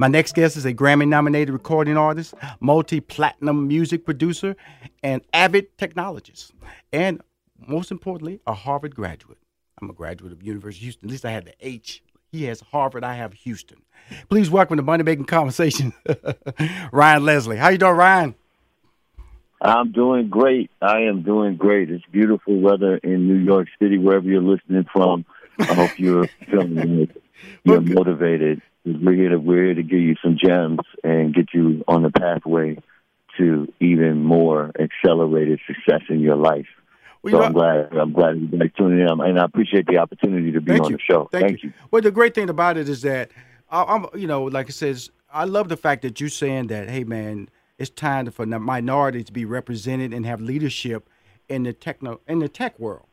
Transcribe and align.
My 0.00 0.08
next 0.08 0.34
guest 0.34 0.56
is 0.56 0.64
a 0.64 0.72
Grammy 0.72 1.06
nominated 1.06 1.52
recording 1.52 1.98
artist, 1.98 2.32
multi 2.58 3.00
platinum 3.00 3.68
music 3.68 4.06
producer, 4.06 4.56
and 5.02 5.20
avid 5.34 5.76
technologist. 5.76 6.52
And 6.90 7.20
most 7.68 7.90
importantly, 7.90 8.40
a 8.46 8.54
Harvard 8.54 8.94
graduate. 8.94 9.36
I'm 9.78 9.90
a 9.90 9.92
graduate 9.92 10.32
of 10.32 10.42
University 10.42 10.80
of 10.80 10.84
Houston. 10.84 11.08
At 11.08 11.10
least 11.10 11.26
I 11.26 11.32
had 11.32 11.44
the 11.44 11.52
H. 11.60 12.02
He 12.32 12.44
has 12.44 12.62
Harvard, 12.62 13.04
I 13.04 13.12
have 13.12 13.34
Houston. 13.34 13.82
Please 14.30 14.48
welcome 14.48 14.78
to 14.78 14.82
Money 14.82 15.02
Making 15.02 15.26
Conversation, 15.26 15.92
Ryan 16.92 17.26
Leslie. 17.26 17.58
How 17.58 17.68
you 17.68 17.76
doing, 17.76 17.92
Ryan? 17.92 18.34
I'm 19.60 19.92
doing 19.92 20.30
great. 20.30 20.70
I 20.80 21.00
am 21.00 21.24
doing 21.24 21.56
great. 21.56 21.90
It's 21.90 22.06
beautiful 22.10 22.58
weather 22.58 22.96
in 22.96 23.28
New 23.28 23.44
York 23.44 23.68
City, 23.78 23.98
wherever 23.98 24.26
you're 24.26 24.40
listening 24.40 24.86
from. 24.90 25.26
I 25.58 25.74
hope 25.74 25.98
you're 25.98 26.26
feeling 26.50 27.00
it. 27.00 27.22
You're 27.64 27.80
motivated 27.80 28.62
we're 28.84 29.14
here 29.14 29.28
to 29.30 29.36
we're 29.36 29.64
here 29.66 29.74
to 29.74 29.82
give 29.82 30.00
you 30.00 30.16
some 30.22 30.38
gems 30.42 30.80
and 31.04 31.34
get 31.34 31.52
you 31.52 31.84
on 31.86 32.02
the 32.02 32.10
pathway 32.10 32.78
to 33.38 33.72
even 33.80 34.22
more 34.22 34.72
accelerated 34.78 35.60
success 35.66 36.02
in 36.08 36.20
your 36.20 36.36
life. 36.36 36.66
Well, 37.22 37.32
so 37.32 37.42
I'm 37.42 37.52
glad 37.52 37.92
I'm 37.94 38.12
glad 38.12 38.40
you 38.40 38.46
guys 38.46 38.70
tuning 38.76 39.00
in, 39.00 39.20
and 39.20 39.38
I 39.38 39.44
appreciate 39.44 39.86
the 39.86 39.98
opportunity 39.98 40.52
to 40.52 40.60
be 40.60 40.78
on 40.78 40.90
you. 40.90 40.96
the 40.96 41.02
show. 41.02 41.28
Thank, 41.30 41.44
Thank 41.44 41.62
you. 41.62 41.68
you. 41.68 41.74
Well, 41.90 42.02
the 42.02 42.10
great 42.10 42.34
thing 42.34 42.48
about 42.48 42.78
it 42.78 42.88
is 42.88 43.02
that 43.02 43.30
I'm, 43.70 44.06
you 44.14 44.26
know, 44.26 44.44
like 44.44 44.66
I 44.66 44.70
says, 44.70 45.10
I 45.32 45.44
love 45.44 45.68
the 45.68 45.76
fact 45.76 46.02
that 46.02 46.18
you're 46.20 46.30
saying 46.30 46.68
that, 46.68 46.88
hey, 46.88 47.04
man, 47.04 47.50
it's 47.78 47.90
time 47.90 48.30
for 48.30 48.46
the 48.46 48.58
minorities 48.58 49.26
to 49.26 49.32
be 49.32 49.44
represented 49.44 50.12
and 50.14 50.24
have 50.24 50.40
leadership 50.40 51.08
in 51.48 51.64
the 51.64 51.74
techno 51.74 52.20
in 52.26 52.38
the 52.38 52.48
tech 52.48 52.78
world. 52.78 53.06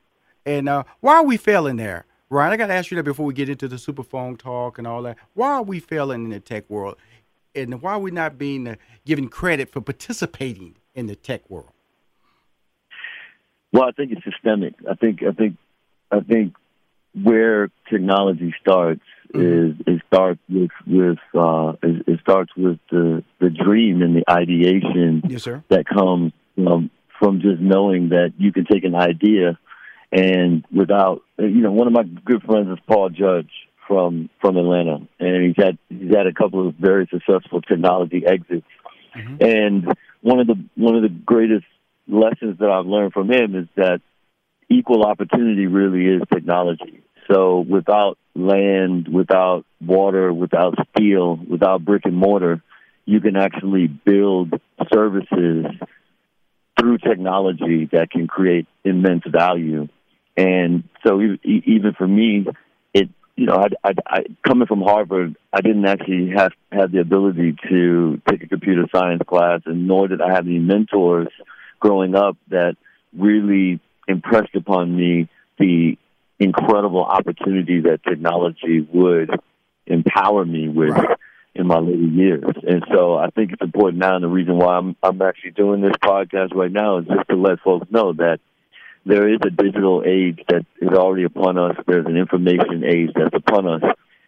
And 0.46 0.70
uh, 0.70 0.86
why 1.02 1.16
are 1.16 1.26
we 1.26 1.36
failing 1.36 1.76
there? 1.76 2.06
Ryan, 2.30 2.54
I 2.54 2.58
got 2.58 2.68
to 2.68 2.74
ask 2.74 2.92
you 2.92 2.98
that 2.98 3.04
before 3.04 3.26
we 3.26 3.34
get 3.34 3.50
into 3.50 3.68
the 3.68 3.78
superphone 3.78 4.38
talk 4.38 4.78
and 4.78 4.86
all 4.86 5.02
that. 5.04 5.18
Why 5.34 5.54
are 5.54 5.64
we 5.64 5.80
failing 5.80 6.26
in 6.26 6.30
the 6.30 6.40
tech 6.40 6.70
world? 6.70 6.98
And 7.56 7.82
why 7.82 7.94
are 7.94 8.00
we 8.00 8.12
not 8.12 8.38
being 8.38 8.68
uh, 8.68 8.76
given 9.06 9.30
credit 9.30 9.70
for 9.70 9.82
participating 9.82 10.76
in 10.94 11.08
the 11.08 11.16
tech 11.16 11.50
world? 11.50 11.72
Well, 13.72 13.84
I 13.84 13.92
think 13.92 14.12
it's 14.12 14.24
systemic. 14.24 14.76
I 14.90 14.96
think 14.96 15.24
I 15.24 15.32
think 15.32 15.58
I 16.12 16.20
think 16.20 16.56
where 17.24 17.70
technology 17.90 18.54
starts 18.62 19.02
mm-hmm. 19.34 19.72
is 19.72 19.76
it 19.88 20.02
starts 20.08 20.40
with 20.50 20.72
with 20.86 21.18
uh, 21.34 21.74
it, 21.82 22.08
it, 22.08 22.20
starts 22.22 22.52
with 22.56 22.80
the 22.92 23.24
the 23.40 23.50
dream 23.50 24.02
and 24.02 24.16
the 24.16 24.24
ideation 24.30 25.24
yes, 25.28 25.48
that 25.70 25.86
comes 25.86 26.34
from 26.56 26.90
from 27.20 27.42
just 27.42 27.60
knowing 27.60 28.10
that 28.10 28.34
you 28.38 28.52
can 28.52 28.66
take 28.66 28.84
an 28.84 28.96
idea 28.96 29.58
and 30.12 30.66
without 30.72 31.22
you 31.38 31.62
know 31.62 31.72
one 31.72 31.88
of 31.88 31.94
my 31.94 32.04
good 32.04 32.44
friends 32.44 32.70
is 32.70 32.80
Paul 32.88 33.10
Judge 33.10 33.52
from 33.88 34.30
from 34.42 34.58
Atlanta, 34.58 35.08
and 35.20 35.46
he's 35.46 35.64
had 35.64 35.78
he's 35.90 36.16
had 36.16 36.28
a 36.28 36.34
couple 36.34 36.68
of 36.68 36.76
very 36.76 37.08
successful 37.12 37.62
technology 37.62 38.24
exits, 38.26 38.68
mm-hmm. 39.16 39.36
and 39.42 39.94
one 40.22 40.40
of 40.40 40.48
the 40.48 40.56
one 40.76 40.96
of 40.96 41.02
the 41.02 41.10
greatest 41.10 41.66
lessons 42.08 42.60
that 42.60 42.70
I've 42.70 42.86
learned 42.86 43.14
from 43.14 43.32
him 43.32 43.56
is 43.56 43.68
that 43.76 44.02
equal 44.70 45.04
opportunity 45.04 45.68
really 45.68 46.06
is 46.06 46.22
technology. 46.34 47.02
So 47.32 47.60
without 47.60 48.18
land, 48.36 49.08
without 49.08 49.66
water, 49.82 50.32
without 50.32 50.76
steel, 50.92 51.36
without 51.36 51.84
brick 51.84 52.04
and 52.06 52.16
mortar, 52.16 52.62
you 53.06 53.20
can 53.20 53.36
actually 53.36 53.88
build 53.88 54.54
services 54.94 55.66
through 56.80 56.98
technology 57.00 57.90
that 57.92 58.10
can 58.12 58.28
create 58.28 58.68
immense 58.84 59.24
value. 59.28 59.88
And 60.38 60.84
so 61.06 61.20
even 61.44 61.94
for 61.98 62.08
me, 62.08 62.46
it 62.94 63.10
you 63.36 63.48
know, 63.48 63.56
I, 63.56 63.90
I, 63.90 63.94
I 64.06 64.24
coming 64.46 64.68
from 64.68 64.82
Harvard, 64.82 65.36
I 65.52 65.62
didn't 65.62 65.86
actually 65.86 66.32
have 66.36 66.52
have 66.72 66.92
the 66.92 67.00
ability 67.00 67.56
to 67.70 68.22
take 68.30 68.44
a 68.44 68.48
computer 68.48 68.86
science 68.94 69.24
class, 69.28 69.62
and 69.66 69.88
nor 69.88 70.08
did 70.08 70.22
I 70.22 70.34
have 70.34 70.46
any 70.46 70.60
mentors 70.60 71.28
growing 71.80 72.16
up 72.16 72.38
that 72.50 72.76
really 73.16 73.80
impressed 74.08 74.56
upon 74.56 74.96
me 74.96 75.28
the 75.60 75.98
incredible 76.40 77.04
opportunity 77.04 77.82
that 77.82 78.04
technology 78.04 78.88
would 78.94 79.32
empower 79.88 80.46
me 80.46 80.68
with 80.70 80.92
right. 80.92 81.18
in 81.56 81.66
my 81.66 81.80
later 81.80 81.98
years. 81.98 82.56
And 82.68 82.84
so 82.92 83.18
I 83.18 83.30
think 83.32 83.54
it's 83.54 83.62
important 83.62 84.00
now, 84.00 84.16
and 84.16 84.24
the 84.24 84.30
reason 84.30 84.58
why 84.58 84.78
I'm 84.78 84.96
I'm 85.02 85.22
actually 85.22 85.52
doing 85.52 85.82
this 85.82 85.96
podcast 86.04 86.54
right 86.54 86.72
now 86.72 87.00
is 87.00 87.06
just 87.08 87.28
to 87.30 87.36
let 87.36 87.60
folks 87.62 87.90
know 87.92 88.14
that 88.14 88.40
there 89.08 89.30
is 89.34 89.40
a 89.46 89.50
digital 89.50 90.04
age 90.06 90.40
that 90.50 90.66
is 90.82 90.90
already 90.90 91.24
upon 91.24 91.58
us. 91.58 91.76
There's 91.88 92.06
an 92.06 92.18
information 92.18 92.84
age 92.84 93.12
that's 93.16 93.34
upon 93.34 93.68
us. 93.68 93.82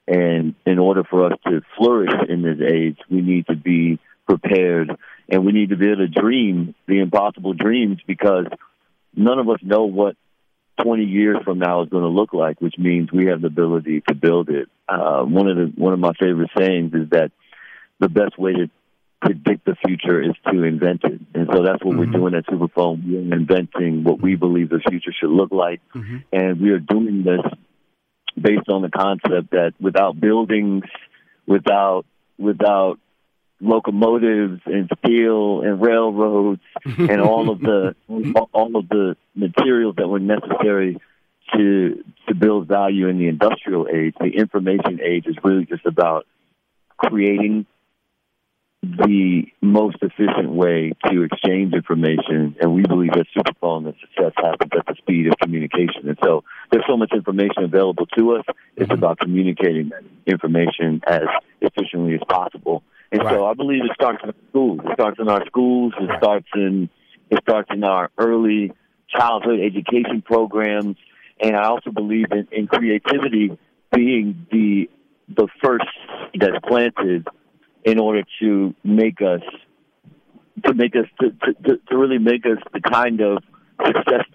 And 0.07 0.55
in 0.65 0.79
order 0.79 1.03
for 1.03 1.25
us 1.25 1.33
to 1.45 1.61
flourish 1.77 2.13
in 2.29 2.41
this 2.41 2.59
age, 2.61 2.97
we 3.09 3.21
need 3.21 3.45
to 3.47 3.55
be 3.55 3.99
prepared 4.25 4.91
and 5.27 5.45
we 5.45 5.51
need 5.51 5.69
to 5.69 5.77
be 5.77 5.87
able 5.87 5.97
to 5.97 6.07
dream 6.07 6.73
the 6.87 6.99
impossible 6.99 7.53
dreams 7.53 7.99
because 8.07 8.45
none 9.15 9.37
of 9.37 9.49
us 9.49 9.59
know 9.61 9.85
what 9.85 10.15
20 10.83 11.03
years 11.03 11.37
from 11.43 11.59
now 11.59 11.83
is 11.83 11.89
going 11.89 12.03
to 12.03 12.09
look 12.09 12.33
like, 12.33 12.61
which 12.61 12.77
means 12.77 13.11
we 13.11 13.27
have 13.27 13.41
the 13.41 13.47
ability 13.47 14.01
to 14.07 14.15
build 14.15 14.49
it. 14.49 14.69
Uh, 14.87 15.23
one 15.23 15.47
of 15.47 15.57
the 15.57 15.73
one 15.75 15.93
of 15.93 15.99
my 15.99 16.13
favorite 16.19 16.49
sayings 16.57 16.93
is 16.93 17.09
that 17.09 17.31
the 17.99 18.09
best 18.09 18.39
way 18.39 18.53
to 18.53 18.69
predict 19.21 19.65
the 19.65 19.75
future 19.85 20.21
is 20.21 20.33
to 20.51 20.63
invent 20.63 21.03
it. 21.03 21.19
And 21.33 21.49
so 21.51 21.63
that's 21.63 21.83
what 21.83 21.95
mm-hmm. 21.95 21.99
we're 21.99 22.29
doing 22.29 22.33
at 22.35 22.45
Superphone. 22.45 23.03
We're 23.05 23.35
inventing 23.35 24.03
what 24.03 24.21
we 24.21 24.35
believe 24.35 24.69
the 24.69 24.81
future 24.87 25.11
should 25.11 25.29
look 25.29 25.51
like. 25.51 25.81
Mm-hmm. 25.93 26.17
And 26.31 26.61
we 26.61 26.69
are 26.71 26.79
doing 26.79 27.23
this 27.23 27.41
based 28.39 28.69
on 28.69 28.81
the 28.81 28.89
concept 28.89 29.51
that 29.51 29.73
without 29.79 30.19
buildings, 30.19 30.83
without 31.45 32.05
without 32.37 32.99
locomotives 33.61 34.61
and 34.65 34.89
steel 34.99 35.61
and 35.61 35.81
railroads 35.81 36.61
and 36.85 37.19
all 37.19 37.49
of 37.49 37.59
the 37.59 37.95
all 38.53 38.77
of 38.77 38.87
the 38.87 39.17
materials 39.35 39.95
that 39.97 40.07
were 40.07 40.19
necessary 40.19 40.97
to 41.53 42.03
to 42.27 42.35
build 42.35 42.67
value 42.67 43.07
in 43.07 43.17
the 43.17 43.27
industrial 43.27 43.87
age, 43.87 44.13
the 44.19 44.27
information 44.27 44.99
age 45.03 45.25
is 45.25 45.35
really 45.43 45.65
just 45.65 45.85
about 45.85 46.25
creating 46.97 47.65
the 48.81 49.43
most 49.61 49.97
efficient 50.01 50.51
way 50.51 50.93
to 51.05 51.23
exchange 51.23 51.73
information, 51.73 52.55
and 52.61 52.73
we 52.73 52.83
believe 52.83 53.11
that 53.11 53.25
superphone 53.35 53.85
and 53.85 53.95
success 53.99 54.31
happens 54.37 54.71
at 54.77 54.85
the 54.85 54.95
speed 54.97 55.27
of 55.27 55.33
communication. 55.41 56.07
And 56.07 56.17
so 56.23 56.45
there's 56.71 56.85
so 56.87 56.95
much 56.95 57.11
information 57.13 57.63
available 57.63 58.05
to 58.17 58.35
us. 58.37 58.45
It's 58.77 58.85
mm-hmm. 58.85 58.93
about 58.93 59.19
communicating 59.19 59.89
that 59.89 60.03
information 60.25 61.01
as 61.05 61.23
efficiently 61.59 62.15
as 62.15 62.21
possible. 62.29 62.83
And 63.11 63.21
right. 63.21 63.33
so 63.33 63.45
I 63.45 63.53
believe 63.53 63.83
it 63.83 63.91
starts 63.95 64.23
in 64.23 64.33
schools. 64.49 64.79
It 64.85 64.93
starts 64.93 65.19
in 65.19 65.27
our 65.27 65.45
schools. 65.47 65.93
It 65.99 66.09
starts 66.17 66.47
in 66.55 66.89
it 67.29 67.39
starts 67.41 67.69
in 67.71 67.83
our 67.83 68.09
early 68.17 68.71
childhood 69.09 69.59
education 69.59 70.21
programs. 70.21 70.95
And 71.41 71.55
I 71.55 71.65
also 71.65 71.91
believe 71.91 72.31
in, 72.31 72.47
in 72.51 72.67
creativity 72.67 73.57
being 73.91 74.47
the 74.51 74.89
the 75.27 75.47
first 75.61 75.85
that's 76.39 76.57
planted 76.67 77.27
in 77.83 77.99
order 77.99 78.23
to 78.41 78.75
make 78.83 79.21
us 79.21 79.41
to 80.65 80.73
make 80.73 80.95
us 80.95 81.05
to, 81.21 81.31
to, 81.63 81.77
to 81.89 81.97
really 81.97 82.17
make 82.17 82.45
us 82.45 82.57
the 82.73 82.81
kind 82.81 83.21
of 83.21 83.43
success 83.85 84.25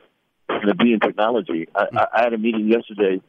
to 0.66 0.74
be 0.74 0.92
in 0.92 1.00
technology. 1.00 1.68
I, 1.74 2.06
I 2.12 2.22
had 2.22 2.32
a 2.32 2.38
meeting 2.38 2.68
yesterday 2.68 3.20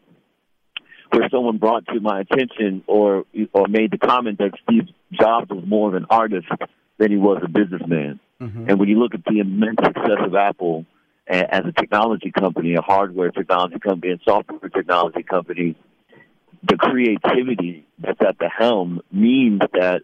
where 1.12 1.30
someone 1.30 1.58
brought 1.58 1.86
to 1.88 2.00
my 2.00 2.22
attention 2.22 2.84
or 2.88 3.26
or 3.54 3.68
made 3.68 3.92
the 3.92 3.98
comment 3.98 4.38
that 4.40 4.52
Steve 4.64 4.88
Jobs 5.12 5.50
was 5.50 5.64
more 5.66 5.90
of 5.90 5.96
an 5.96 6.06
artist 6.10 6.48
than 6.98 7.12
he 7.12 7.18
was 7.18 7.42
a 7.44 7.50
businessman. 7.50 8.20
Mm-hmm. 8.42 8.70
And 8.70 8.80
when 8.80 8.90
you 8.90 9.00
look 9.00 9.14
at 9.14 9.24
the 9.26 9.40
immense 9.40 9.78
success 9.84 10.20
of 10.20 10.36
Apple 10.36 10.86
as 11.28 11.64
a 11.66 11.72
technology 11.72 12.32
company, 12.32 12.76
a 12.76 12.82
hardware 12.82 13.32
technology 13.32 13.80
company, 13.80 14.12
and 14.12 14.22
software 14.24 14.70
technology 14.70 15.24
company, 15.24 15.76
the 16.64 16.78
creativity 16.78 17.86
that's 18.00 18.22
at 18.22 18.38
the 18.40 18.50
helm 18.50 19.02
means 19.12 19.62
that 19.74 20.02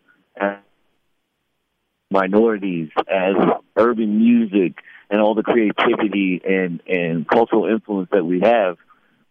minorities, 2.12 2.90
as 3.08 3.36
urban 3.76 4.18
music, 4.18 4.76
and 5.10 5.22
all 5.22 5.34
the 5.34 5.44
creativity 5.44 6.42
and, 6.46 6.82
and 6.88 7.28
cultural 7.28 7.66
influence 7.66 8.10
that 8.12 8.26
we 8.26 8.42
have, 8.42 8.78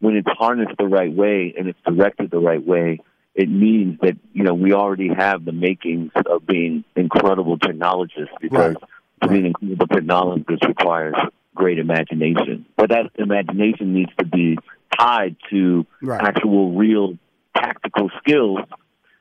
when 0.01 0.17
it's 0.17 0.29
harnessed 0.31 0.77
the 0.79 0.87
right 0.87 1.13
way 1.13 1.55
and 1.57 1.69
it's 1.69 1.79
directed 1.87 2.31
the 2.31 2.39
right 2.39 2.65
way, 2.65 3.01
it 3.35 3.49
means 3.49 3.99
that 4.01 4.17
you 4.33 4.43
know 4.43 4.55
we 4.55 4.73
already 4.73 5.09
have 5.09 5.45
the 5.45 5.53
makings 5.53 6.11
of 6.27 6.47
being 6.47 6.85
incredible 6.97 7.59
technologists 7.59 8.35
because 8.41 8.75
right. 8.75 9.23
to 9.23 9.29
be 9.29 9.39
an 9.39 9.47
incredible 9.47 9.87
technologist 9.87 10.67
requires 10.67 11.15
great 11.55 11.79
imagination. 11.79 12.67
But 12.77 12.91
that 12.91 13.11
imagination 13.17 13.95
needs 13.95 14.11
to 14.19 14.25
be 14.25 14.59
tied 14.99 15.37
to 15.51 15.87
right. 16.03 16.21
actual, 16.23 16.73
real 16.77 17.19
tactical 17.57 18.11
skills 18.19 18.61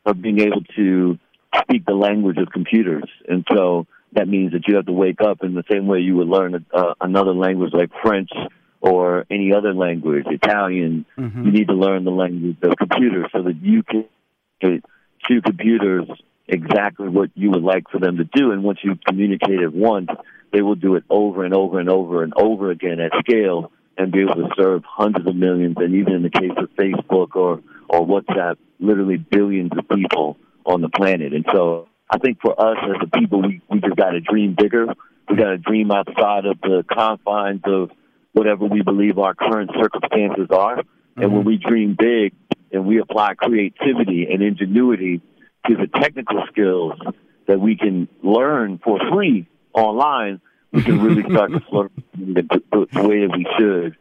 of 0.05 0.21
being 0.21 0.39
able 0.39 0.63
to 0.75 1.17
speak 1.61 1.85
the 1.85 1.93
language 1.93 2.37
of 2.37 2.49
computers. 2.51 3.09
And 3.27 3.45
so 3.51 3.87
that 4.13 4.27
means 4.27 4.53
that 4.53 4.67
you 4.67 4.75
have 4.75 4.85
to 4.85 4.91
wake 4.91 5.21
up 5.21 5.43
in 5.43 5.53
the 5.53 5.63
same 5.71 5.87
way 5.87 5.99
you 5.99 6.15
would 6.17 6.27
learn 6.27 6.65
uh, 6.73 6.93
another 7.01 7.33
language 7.33 7.73
like 7.73 7.89
French 8.01 8.29
or 8.81 9.25
any 9.29 9.53
other 9.53 9.73
language, 9.73 10.25
Italian. 10.27 11.05
Mm-hmm. 11.17 11.45
You 11.45 11.51
need 11.51 11.67
to 11.67 11.73
learn 11.73 12.05
the 12.05 12.11
language 12.11 12.57
of 12.63 12.75
computers 12.77 13.27
so 13.33 13.43
that 13.43 13.57
you 13.61 13.83
can 13.83 14.05
to 14.61 15.41
computers 15.41 16.05
exactly 16.47 17.07
what 17.07 17.29
you 17.35 17.51
would 17.51 17.63
like 17.63 17.83
for 17.91 17.99
them 17.99 18.17
to 18.17 18.23
do. 18.23 18.51
And 18.51 18.63
once 18.63 18.79
you 18.83 18.97
communicate 19.07 19.59
it 19.59 19.73
once, 19.73 20.09
they 20.51 20.61
will 20.61 20.75
do 20.75 20.95
it 20.95 21.03
over 21.09 21.43
and 21.43 21.53
over 21.53 21.79
and 21.79 21.89
over 21.89 22.23
and 22.23 22.33
over 22.35 22.71
again 22.71 22.99
at 22.99 23.11
scale 23.19 23.71
and 23.99 24.13
be 24.13 24.21
able 24.21 24.35
to 24.35 24.49
serve 24.57 24.83
hundreds 24.87 25.27
of 25.27 25.35
millions, 25.35 25.75
and 25.77 25.93
even 25.93 26.13
in 26.13 26.23
the 26.23 26.29
case 26.29 26.53
of 26.55 26.69
Facebook 26.77 27.35
or, 27.35 27.61
or 27.89 28.07
WhatsApp, 28.07 28.55
literally 28.79 29.17
billions 29.17 29.71
of 29.77 29.87
people 29.89 30.37
on 30.65 30.81
the 30.81 30.87
planet. 30.87 31.33
And 31.33 31.45
so 31.53 31.89
I 32.09 32.17
think 32.17 32.39
for 32.41 32.59
us 32.59 32.77
as 32.81 32.95
a 33.01 33.17
people, 33.19 33.41
we, 33.41 33.61
we 33.69 33.81
just 33.81 33.97
got 33.97 34.11
to 34.11 34.21
dream 34.21 34.55
bigger. 34.57 34.87
We 35.29 35.35
got 35.35 35.49
to 35.49 35.57
dream 35.57 35.91
outside 35.91 36.45
of 36.45 36.61
the 36.61 36.85
confines 36.89 37.61
of 37.65 37.91
whatever 38.31 38.65
we 38.65 38.81
believe 38.81 39.19
our 39.19 39.35
current 39.35 39.71
circumstances 39.77 40.47
are. 40.49 40.77
Mm-hmm. 40.77 41.21
And 41.21 41.33
when 41.33 41.43
we 41.43 41.57
dream 41.57 41.97
big 41.99 42.33
and 42.71 42.85
we 42.85 42.99
apply 42.99 43.33
creativity 43.33 44.27
and 44.31 44.41
ingenuity 44.41 45.21
to 45.67 45.75
the 45.75 45.87
technical 45.87 46.41
skills 46.49 46.93
that 47.47 47.59
we 47.59 47.75
can 47.75 48.07
learn 48.23 48.79
for 48.81 48.97
free 49.11 49.45
online, 49.73 50.39
we 50.71 50.83
can 50.83 51.01
really 51.01 51.23
start 51.23 51.51
to 51.51 51.59
flourish 51.61 51.91
the, 52.17 52.41
the, 52.71 52.87
the 52.91 53.07
way 53.07 53.25
that 53.25 53.35
we 53.35 53.45
should. 53.57 53.97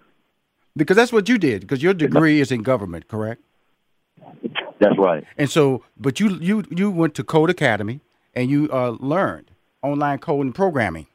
Because 0.77 0.97
that's 0.97 1.13
what 1.13 1.29
you 1.29 1.39
did. 1.39 1.63
Because 1.63 1.83
your 1.83 1.95
degree 1.95 2.41
is 2.41 2.53
in 2.53 2.63
government, 2.63 3.09
correct? 3.09 3.43
That's 4.79 4.97
right. 4.97 5.25
And 5.37 5.51
so, 5.51 5.85
but 5.97 6.21
you 6.21 6.39
you 6.41 6.65
you 6.71 6.91
went 6.91 7.15
to 7.17 7.25
Codecademy 7.25 8.01
and 8.35 8.51
you 8.51 8.69
uh, 8.73 8.97
learned 9.01 9.51
online 9.83 10.19
code 10.19 10.45
and 10.45 10.55
programming, 10.55 11.07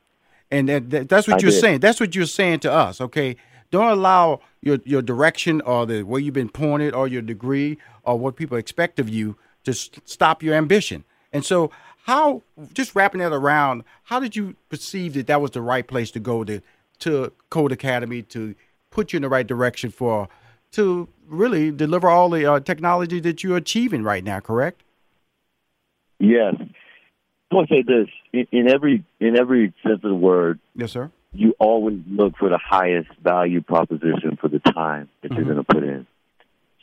and 0.51 0.67
that, 0.67 0.89
that, 0.89 1.09
that's 1.09 1.27
what 1.27 1.37
I 1.37 1.39
you're 1.39 1.51
did. 1.51 1.61
saying. 1.61 1.79
That's 1.79 1.99
what 1.99 2.15
you're 2.15 2.25
saying 2.25 2.59
to 2.61 2.71
us. 2.71 2.99
Okay, 2.99 3.37
don't 3.71 3.87
allow 3.87 4.41
your 4.61 4.79
your 4.83 5.01
direction 5.01 5.61
or 5.61 5.85
the 5.85 6.03
way 6.03 6.19
you've 6.19 6.33
been 6.33 6.49
pointed 6.49 6.93
or 6.93 7.07
your 7.07 7.21
degree 7.21 7.77
or 8.03 8.19
what 8.19 8.35
people 8.35 8.57
expect 8.57 8.99
of 8.99 9.07
you 9.07 9.37
to 9.63 9.73
stop 9.73 10.43
your 10.43 10.55
ambition. 10.55 11.05
And 11.31 11.45
so, 11.45 11.71
how 12.03 12.41
just 12.73 12.95
wrapping 12.95 13.19
that 13.19 13.31
around, 13.31 13.83
how 14.03 14.19
did 14.19 14.35
you 14.35 14.55
perceive 14.69 15.13
that 15.13 15.27
that 15.27 15.41
was 15.41 15.51
the 15.51 15.61
right 15.61 15.87
place 15.87 16.11
to 16.11 16.19
go 16.19 16.43
to 16.43 16.61
to 16.99 17.31
Codecademy 17.49 18.27
to 18.29 18.55
put 18.91 19.13
you 19.13 19.17
in 19.17 19.23
the 19.23 19.29
right 19.29 19.47
direction 19.47 19.89
for 19.89 20.27
to 20.73 21.07
really 21.27 21.71
deliver 21.71 22.09
all 22.09 22.29
the 22.29 22.45
uh, 22.45 22.59
technology 22.59 23.19
that 23.21 23.43
you're 23.43 23.57
achieving 23.57 24.03
right 24.03 24.23
now? 24.23 24.41
Correct? 24.41 24.83
Yes. 26.19 26.55
I 27.51 27.55
want 27.55 27.69
to 27.69 27.75
say 27.75 27.83
this 27.83 28.09
in, 28.33 28.47
in 28.51 28.69
every 28.69 29.05
in 29.21 29.39
every 29.39 29.73
sense 29.83 30.01
of 30.03 30.09
the 30.09 30.15
word. 30.15 30.59
Yes, 30.75 30.91
sir. 30.91 31.09
You 31.31 31.55
always 31.57 31.99
look 32.09 32.35
for 32.37 32.49
the 32.49 32.59
highest 32.59 33.09
value 33.23 33.61
proposition 33.61 34.37
for 34.41 34.49
the 34.49 34.59
time 34.59 35.09
that 35.21 35.31
mm-hmm. 35.31 35.37
you're 35.37 35.53
going 35.53 35.65
to 35.65 35.73
put 35.73 35.83
in. 35.83 36.05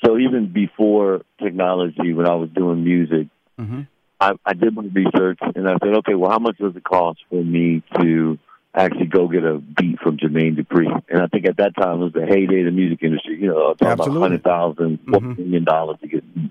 So 0.05 0.17
even 0.17 0.51
before 0.51 1.23
technology, 1.43 2.15
when 2.15 2.27
I 2.27 2.35
was 2.37 2.49
doing 2.51 2.83
music, 2.83 3.29
mm-hmm. 3.59 3.83
I, 4.21 4.33
I 4.45 4.53
did 4.53 4.75
my 4.75 4.83
research 4.83 5.39
and 5.55 5.69
I 5.69 5.77
said, 5.83 5.95
okay, 5.99 6.15
well, 6.15 6.31
how 6.31 6.39
much 6.39 6.59
does 6.59 6.77
it 6.77 6.85
cost 6.85 7.21
for 7.31 7.43
me 7.43 7.83
to 8.01 8.39
actually 8.75 9.07
go 9.07 9.29
get 9.29 9.45
a 9.45 9.59
beat 9.59 9.99
from 10.01 10.19
Jermaine 10.19 10.57
Dupri? 10.59 10.87
And 11.09 11.23
I 11.23 11.27
think 11.27 11.47
at 11.47 11.57
that 11.57 11.75
time 11.77 12.03
it 12.03 12.05
was 12.05 12.13
the 12.13 12.27
heyday 12.27 12.61
of 12.61 12.67
the 12.67 12.71
music 12.71 13.03
industry. 13.03 13.39
You 13.41 13.49
know, 13.49 13.75
talking 13.75 13.93
about 13.93 14.21
hundred 14.21 14.45
thousand, 14.45 14.99
mm-hmm. 15.07 15.43
million 15.43 15.65
dollars 15.65 15.99
to 16.03 16.09
get. 16.09 16.35
Beat. 16.35 16.51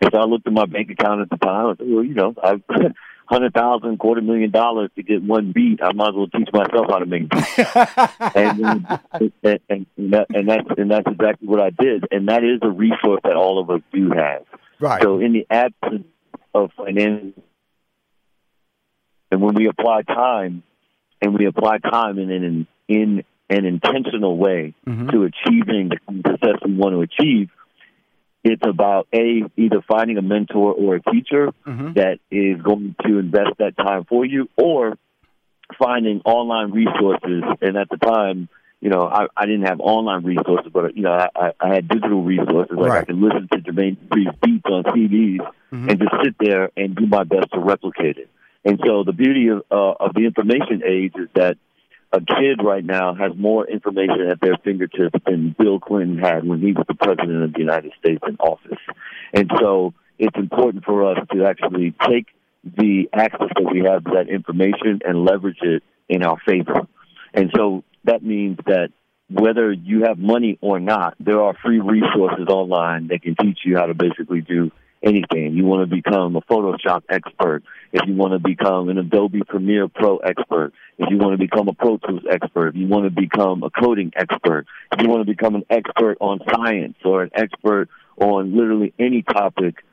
And 0.00 0.10
so 0.12 0.20
I 0.20 0.24
looked 0.24 0.46
at 0.46 0.52
my 0.52 0.66
bank 0.66 0.90
account 0.90 1.22
at 1.22 1.30
the 1.30 1.36
time. 1.36 1.66
I 1.66 1.76
said, 1.76 1.86
well, 1.88 2.04
you 2.04 2.14
know, 2.14 2.34
I've 2.42 2.62
hundred 3.26 3.52
thousand, 3.52 3.98
quarter 3.98 4.22
million 4.22 4.50
dollars 4.50 4.90
to 4.96 5.02
get 5.02 5.22
one 5.22 5.52
beat. 5.52 5.80
I 5.82 5.92
might 5.92 6.08
as 6.08 6.14
well 6.14 6.28
teach 6.28 6.48
myself 6.52 6.86
how 6.88 6.98
to 6.98 7.06
make 7.06 7.28
beats. 7.28 7.58
and, 8.34 8.86
and, 9.12 9.60
and, 9.68 9.86
and, 9.96 10.12
that, 10.12 10.26
and 10.30 10.48
that's 10.48 10.68
and 10.78 10.90
that's 10.90 11.06
exactly 11.06 11.46
what 11.46 11.60
I 11.60 11.70
did. 11.70 12.04
And 12.10 12.28
that 12.28 12.42
is 12.42 12.60
a 12.62 12.70
resource 12.70 13.20
that 13.24 13.36
all 13.36 13.58
of 13.58 13.68
us 13.68 13.80
do 13.92 14.10
have. 14.10 14.44
Right. 14.78 15.02
So 15.02 15.20
in 15.20 15.32
the 15.32 15.46
absence 15.50 16.06
of 16.64 16.72
financial. 16.72 17.42
And 19.30 19.40
when 19.40 19.54
we 19.54 19.68
apply 19.68 20.02
time, 20.02 20.62
and 21.20 21.34
we 21.36 21.46
apply 21.46 21.78
time 21.78 22.18
in 22.18 22.30
an 22.30 22.66
in 22.88 23.24
an 23.48 23.64
intentional 23.64 24.36
way 24.36 24.74
mm-hmm. 24.86 25.08
to 25.10 25.24
achieving 25.24 25.88
the 25.88 26.30
success 26.30 26.56
we 26.64 26.74
want 26.74 26.94
to 26.94 27.00
achieve, 27.02 27.50
it's 28.44 28.62
about 28.66 29.08
a 29.12 29.42
either 29.56 29.82
finding 29.88 30.18
a 30.18 30.22
mentor 30.22 30.72
or 30.72 30.96
a 30.96 31.02
teacher 31.02 31.52
mm-hmm. 31.66 31.92
that 31.94 32.18
is 32.30 32.60
going 32.62 32.94
to 33.04 33.18
invest 33.18 33.50
that 33.58 33.76
time 33.76 34.04
for 34.04 34.24
you, 34.24 34.48
or 34.56 34.96
finding 35.78 36.20
online 36.24 36.70
resources. 36.70 37.42
And 37.60 37.76
at 37.76 37.88
the 37.88 37.96
time, 37.96 38.48
you 38.80 38.90
know, 38.90 39.02
I, 39.02 39.26
I 39.36 39.46
didn't 39.46 39.66
have 39.66 39.80
online 39.80 40.24
resources, 40.24 40.70
but 40.72 40.96
you 40.96 41.02
know, 41.02 41.12
I, 41.12 41.52
I 41.58 41.74
had 41.74 41.88
digital 41.88 42.22
resources. 42.22 42.76
Like 42.76 42.90
right. 42.90 43.02
I 43.02 43.04
could 43.04 43.16
listen 43.16 43.48
to 43.52 43.58
Jermaine 43.58 43.96
Dupri's 43.96 44.36
beats 44.42 44.66
on 44.66 44.84
CDs 44.84 45.38
mm-hmm. 45.38 45.88
and 45.88 45.98
just 45.98 46.12
sit 46.22 46.34
there 46.38 46.70
and 46.76 46.94
do 46.94 47.06
my 47.06 47.24
best 47.24 47.52
to 47.52 47.60
replicate 47.60 48.18
it. 48.18 48.28
And 48.64 48.80
so 48.84 49.04
the 49.04 49.12
beauty 49.12 49.48
of, 49.48 49.62
uh, 49.70 50.04
of 50.04 50.14
the 50.14 50.26
information 50.26 50.82
age 50.84 51.12
is 51.16 51.28
that 51.34 51.56
a 52.12 52.20
kid 52.20 52.62
right 52.62 52.84
now 52.84 53.14
has 53.14 53.32
more 53.36 53.66
information 53.66 54.28
at 54.30 54.40
their 54.40 54.56
fingertips 54.62 55.18
than 55.26 55.54
Bill 55.58 55.78
Clinton 55.80 56.18
had 56.18 56.46
when 56.46 56.60
he 56.60 56.72
was 56.72 56.84
the 56.88 56.94
president 56.94 57.44
of 57.44 57.52
the 57.52 57.58
United 57.58 57.92
States 57.98 58.22
in 58.26 58.36
office. 58.36 58.78
And 59.32 59.50
so 59.58 59.94
it's 60.18 60.36
important 60.36 60.84
for 60.84 61.10
us 61.10 61.18
to 61.32 61.44
actually 61.44 61.94
take 62.06 62.26
the 62.64 63.08
access 63.12 63.48
that 63.54 63.72
we 63.72 63.84
have 63.84 64.04
to 64.04 64.10
that 64.14 64.28
information 64.28 65.00
and 65.04 65.24
leverage 65.24 65.58
it 65.62 65.82
in 66.08 66.24
our 66.24 66.38
favor. 66.46 66.86
And 67.34 67.50
so 67.54 67.84
that 68.06 68.22
means 68.22 68.58
that 68.66 68.90
whether 69.28 69.72
you 69.72 70.04
have 70.04 70.18
money 70.18 70.58
or 70.60 70.78
not, 70.78 71.14
there 71.18 71.40
are 71.40 71.54
free 71.64 71.80
resources 71.80 72.46
online 72.48 73.08
that 73.08 73.22
can 73.22 73.34
teach 73.40 73.58
you 73.64 73.76
how 73.76 73.86
to 73.86 73.94
basically 73.94 74.40
do 74.40 74.70
anything. 75.02 75.54
You 75.54 75.64
want 75.64 75.88
to 75.88 75.94
become 75.94 76.36
a 76.36 76.40
Photoshop 76.42 77.02
expert, 77.08 77.62
if 77.92 78.06
you 78.06 78.14
want 78.14 78.32
to 78.32 78.38
become 78.38 78.88
an 78.88 78.98
Adobe 78.98 79.42
Premiere 79.46 79.88
Pro 79.88 80.18
expert, 80.18 80.72
if 80.98 81.10
you 81.10 81.18
want 81.18 81.32
to 81.32 81.38
become 81.38 81.68
a 81.68 81.72
Pro 81.72 81.98
Tools 81.98 82.22
expert, 82.30 82.68
if 82.68 82.76
you 82.76 82.88
want 82.88 83.04
to 83.04 83.10
become 83.10 83.62
a 83.62 83.70
coding 83.70 84.12
expert, 84.16 84.66
if 84.92 85.02
you 85.02 85.08
want 85.08 85.26
to 85.26 85.32
become 85.32 85.54
an 85.54 85.64
expert 85.70 86.16
on 86.20 86.40
science 86.50 86.96
or 87.04 87.22
an 87.22 87.30
expert 87.34 87.88
on 88.18 88.56
literally 88.56 88.94
any 88.98 89.22
topic, 89.22 89.84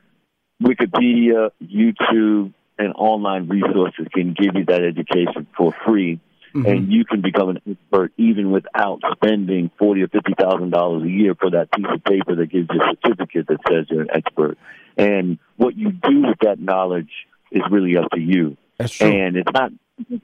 Wikipedia, 0.62 1.50
YouTube, 1.62 2.52
and 2.78 2.92
online 2.96 3.48
resources 3.48 4.06
can 4.12 4.34
give 4.34 4.54
you 4.54 4.64
that 4.64 4.82
education 4.82 5.46
for 5.56 5.74
free 5.84 6.20
Mm-hmm. 6.54 6.66
and 6.66 6.92
you 6.92 7.04
can 7.04 7.20
become 7.20 7.48
an 7.48 7.60
expert 7.68 8.12
even 8.16 8.52
without 8.52 9.00
spending 9.16 9.72
forty 9.76 10.02
or 10.02 10.08
fifty 10.08 10.34
thousand 10.40 10.70
dollars 10.70 11.02
a 11.02 11.08
year 11.08 11.34
for 11.34 11.50
that 11.50 11.72
piece 11.72 11.86
of 11.92 12.04
paper 12.04 12.36
that 12.36 12.46
gives 12.46 12.68
you 12.72 12.80
a 12.80 12.94
certificate 13.04 13.48
that 13.48 13.58
says 13.68 13.86
you're 13.90 14.02
an 14.02 14.10
expert. 14.12 14.56
And 14.96 15.40
what 15.56 15.76
you 15.76 15.90
do 15.90 16.22
with 16.22 16.38
that 16.42 16.60
knowledge 16.60 17.10
is 17.50 17.62
really 17.72 17.96
up 17.96 18.08
to 18.12 18.20
you. 18.20 18.56
That's 18.78 18.92
true. 18.92 19.08
And 19.08 19.36
it's 19.36 19.50
not 19.52 19.72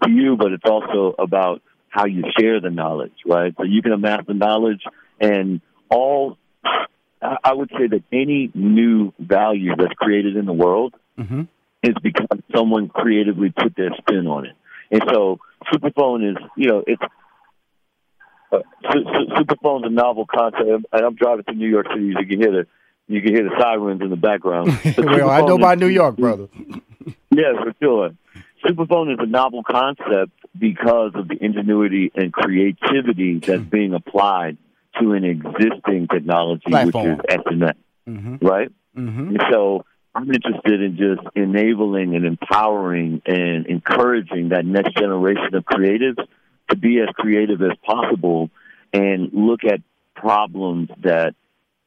to 0.04 0.10
you, 0.10 0.37
but 0.37 0.52
it's 0.52 0.64
also 0.64 1.16
about 1.18 1.62
how 1.88 2.06
you 2.06 2.22
share 2.38 2.60
the 2.60 2.70
knowledge, 2.70 3.14
right? 3.26 3.52
So 3.56 3.64
you 3.64 3.82
can 3.82 3.90
amass 3.90 4.22
the 4.28 4.34
knowledge 4.34 4.82
and 5.20 5.60
all. 5.88 6.38
I 7.20 7.52
would 7.52 7.70
say 7.76 7.88
that 7.88 8.04
any 8.12 8.52
new 8.54 9.12
value 9.18 9.75
that's 9.76 9.94
created 9.94 10.37
in 10.37 10.46
the 10.46 10.52
world 10.52 10.94
mm-hmm. 11.18 11.42
is 11.82 11.94
because 12.02 12.38
someone 12.54 12.88
creatively 12.88 13.50
put 13.50 13.75
their 13.76 13.90
spin 13.99 14.28
on 14.28 14.46
it. 14.46 14.54
And 14.90 15.02
so 15.12 15.40
Superphone 15.73 16.31
is, 16.31 16.37
you 16.57 16.69
know, 16.69 16.83
it's 16.87 17.02
uh, 18.52 18.59
su- 18.90 19.05
su- 19.05 19.35
Superphone's 19.37 19.87
a 19.87 19.90
novel 19.90 20.26
concept, 20.26 20.67
and 20.93 21.05
I'm 21.05 21.14
driving 21.14 21.45
to 21.45 21.52
New 21.55 21.69
York 21.69 21.87
City. 21.93 22.07
You 22.07 22.26
can 22.26 22.40
hear 22.40 22.52
the 22.52 22.67
you 23.09 23.21
can 23.23 23.35
hear 23.35 23.45
the 23.45 23.57
sirens 23.59 24.00
in 24.02 24.11
the 24.11 24.17
background. 24.17 24.69
well, 24.99 25.31
I 25.31 25.40
know 25.40 25.59
by 25.59 25.75
New 25.75 25.88
York, 25.88 26.17
brother. 26.17 26.49
Yeah, 27.33 27.52
for 27.62 27.73
sure. 27.81 28.11
Superphone 28.64 29.12
is 29.12 29.19
a 29.21 29.26
novel 29.26 29.62
concept 29.62 30.33
because 30.59 31.12
of 31.14 31.29
the 31.29 31.37
ingenuity 31.43 32.11
and 32.14 32.33
creativity 32.33 33.38
that's 33.38 33.62
being 33.62 33.95
applied 33.95 34.59
to 35.00 35.12
an 35.12 35.25
existing 35.25 36.09
technology, 36.09 36.64
Platform. 36.67 37.17
which 37.19 37.19
is 37.29 37.37
SMS, 37.37 37.75
Mm-hmm. 38.09 38.47
right? 38.47 38.69
Mm-hmm. 38.97 39.37
So 39.50 39.85
I'm 40.14 40.29
interested 40.31 40.83
in 40.83 40.97
just 40.97 41.37
enabling 41.37 42.17
and 42.17 42.26
empowering 42.26 43.23
and 43.26 43.67
encouraging 43.67 44.49
that 44.49 44.64
next 44.64 44.97
generation 44.97 45.55
of 45.55 45.64
creatives 45.64 46.19
to 46.71 46.76
be 46.76 47.00
as 47.00 47.09
creative 47.14 47.62
as 47.62 47.76
possible 47.85 48.50
and 48.93 49.31
look 49.33 49.61
at 49.64 49.81
problems 50.14 50.90
that 51.02 51.35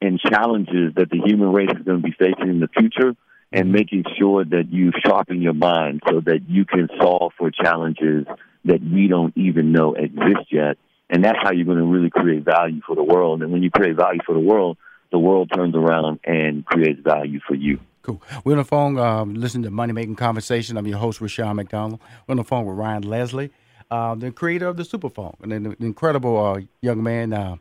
and 0.01 0.19
challenges 0.19 0.93
that 0.95 1.09
the 1.09 1.21
human 1.25 1.51
race 1.51 1.69
is 1.69 1.85
going 1.85 2.01
to 2.01 2.03
be 2.03 2.15
facing 2.17 2.49
in 2.49 2.59
the 2.59 2.67
future 2.67 3.15
and 3.51 3.71
making 3.71 4.03
sure 4.17 4.43
that 4.43 4.65
you 4.69 4.91
sharpen 5.05 5.41
your 5.41 5.53
mind 5.53 6.01
so 6.09 6.19
that 6.19 6.41
you 6.47 6.65
can 6.65 6.89
solve 6.99 7.31
for 7.37 7.51
challenges 7.51 8.25
that 8.65 8.81
we 8.81 9.07
don't 9.07 9.35
even 9.37 9.71
know 9.71 9.93
exist 9.93 10.51
yet. 10.51 10.77
And 11.09 11.23
that's 11.23 11.37
how 11.41 11.51
you're 11.51 11.65
going 11.65 11.77
to 11.77 11.85
really 11.85 12.09
create 12.09 12.43
value 12.43 12.81
for 12.85 12.95
the 12.95 13.03
world. 13.03 13.43
And 13.43 13.51
when 13.51 13.63
you 13.63 13.69
create 13.69 13.95
value 13.95 14.21
for 14.25 14.33
the 14.33 14.41
world, 14.41 14.77
the 15.11 15.19
world 15.19 15.51
turns 15.53 15.75
around 15.75 16.19
and 16.25 16.65
creates 16.65 16.99
value 17.01 17.39
for 17.47 17.53
you. 17.55 17.79
Cool. 18.03 18.21
We're 18.43 18.51
on 18.51 18.57
the 18.57 18.65
phone 18.65 18.99
um, 18.99 19.33
listening 19.33 19.63
to 19.63 19.71
Money 19.71 19.93
Making 19.93 20.17
Conversation. 20.17 20.75
I'm 20.75 20.85
your 20.85 20.97
host, 20.97 21.21
Rushion 21.21 21.55
McDonald. 21.55 22.01
We're 22.27 22.33
on 22.33 22.37
the 22.37 22.43
phone 22.43 22.65
with 22.65 22.75
Ryan 22.75 23.03
Leslie, 23.03 23.49
uh, 23.89 24.13
the 24.15 24.29
creator 24.29 24.67
of 24.67 24.75
the 24.75 24.83
Superphone, 24.83 25.35
and 25.41 25.53
an 25.53 25.75
incredible 25.79 26.37
uh, 26.37 26.59
young 26.81 27.01
man. 27.01 27.31
Uh, 27.31 27.55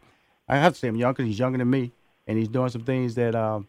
I 0.48 0.56
have 0.56 0.72
to 0.72 0.78
say, 0.80 0.88
I'm 0.88 0.96
young 0.96 1.12
because 1.12 1.26
he's 1.26 1.38
younger 1.38 1.58
than 1.58 1.70
me, 1.70 1.92
and 2.26 2.36
he's 2.36 2.48
doing 2.48 2.70
some 2.70 2.82
things 2.82 3.14
that 3.14 3.36
uh, 3.36 3.60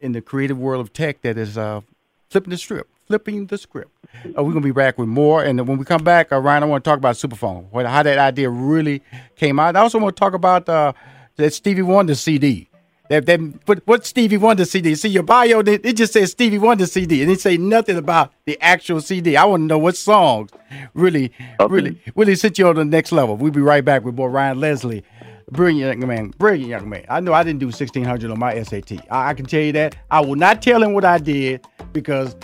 in 0.00 0.10
the 0.10 0.20
creative 0.20 0.58
world 0.58 0.80
of 0.80 0.92
tech 0.92 1.22
that 1.22 1.38
is 1.38 1.56
uh, 1.56 1.82
flipping 2.30 2.50
the 2.50 2.58
script. 2.58 2.90
Flipping 3.06 3.46
the 3.46 3.56
script. 3.56 3.92
Uh, 4.36 4.42
we're 4.42 4.50
gonna 4.50 4.60
be 4.60 4.72
back 4.72 4.98
with 4.98 5.08
more, 5.08 5.44
and 5.44 5.68
when 5.68 5.78
we 5.78 5.84
come 5.84 6.02
back, 6.02 6.32
uh, 6.32 6.38
Ryan, 6.40 6.64
I 6.64 6.66
want 6.66 6.82
to 6.82 6.90
talk 6.90 6.98
about 6.98 7.14
Superphone, 7.14 7.70
how 7.86 8.02
that 8.02 8.18
idea 8.18 8.50
really 8.50 9.02
came 9.36 9.60
out. 9.60 9.76
I 9.76 9.80
also 9.80 10.00
want 10.00 10.16
to 10.16 10.20
talk 10.20 10.34
about 10.34 10.68
uh, 10.68 10.94
that 11.36 11.54
Stevie 11.54 11.82
Wonder 11.82 12.16
CD. 12.16 12.68
That, 13.12 13.26
that 13.26 13.40
what, 13.66 13.82
what 13.86 14.06
Stevie 14.06 14.38
Wonder 14.38 14.64
CD? 14.64 14.94
See 14.94 15.10
your 15.10 15.22
bio, 15.22 15.60
it 15.60 15.96
just 15.98 16.14
says 16.14 16.30
Stevie 16.30 16.56
Wonder 16.56 16.86
CD, 16.86 17.20
and 17.20 17.30
it 17.30 17.42
say 17.42 17.58
nothing 17.58 17.98
about 17.98 18.32
the 18.46 18.58
actual 18.62 19.02
CD. 19.02 19.36
I 19.36 19.44
want 19.44 19.60
to 19.60 19.66
know 19.66 19.76
what 19.76 19.98
songs 19.98 20.48
really, 20.94 21.30
Okay. 21.60 21.74
really, 21.74 22.00
really 22.16 22.34
sit 22.36 22.58
you 22.58 22.68
on 22.68 22.76
the 22.76 22.86
next 22.86 23.12
level. 23.12 23.36
We'll 23.36 23.52
be 23.52 23.60
right 23.60 23.84
back 23.84 24.02
with 24.02 24.14
more 24.14 24.30
Ryan 24.30 24.60
Leslie, 24.60 25.04
brilliant 25.50 26.00
young 26.00 26.08
man, 26.08 26.28
brilliant 26.38 26.70
young 26.70 26.88
man. 26.88 27.04
I 27.10 27.20
know 27.20 27.34
I 27.34 27.42
didn't 27.42 27.60
do 27.60 27.70
sixteen 27.70 28.04
hundred 28.04 28.30
on 28.30 28.38
my 28.38 28.62
SAT. 28.62 28.92
I, 29.10 29.28
I 29.28 29.34
can 29.34 29.44
tell 29.44 29.60
you 29.60 29.72
that. 29.72 29.94
I 30.10 30.20
will 30.20 30.36
not 30.36 30.62
tell 30.62 30.82
him 30.82 30.94
what 30.94 31.04
I 31.04 31.18
did 31.18 31.66
because 31.92 32.34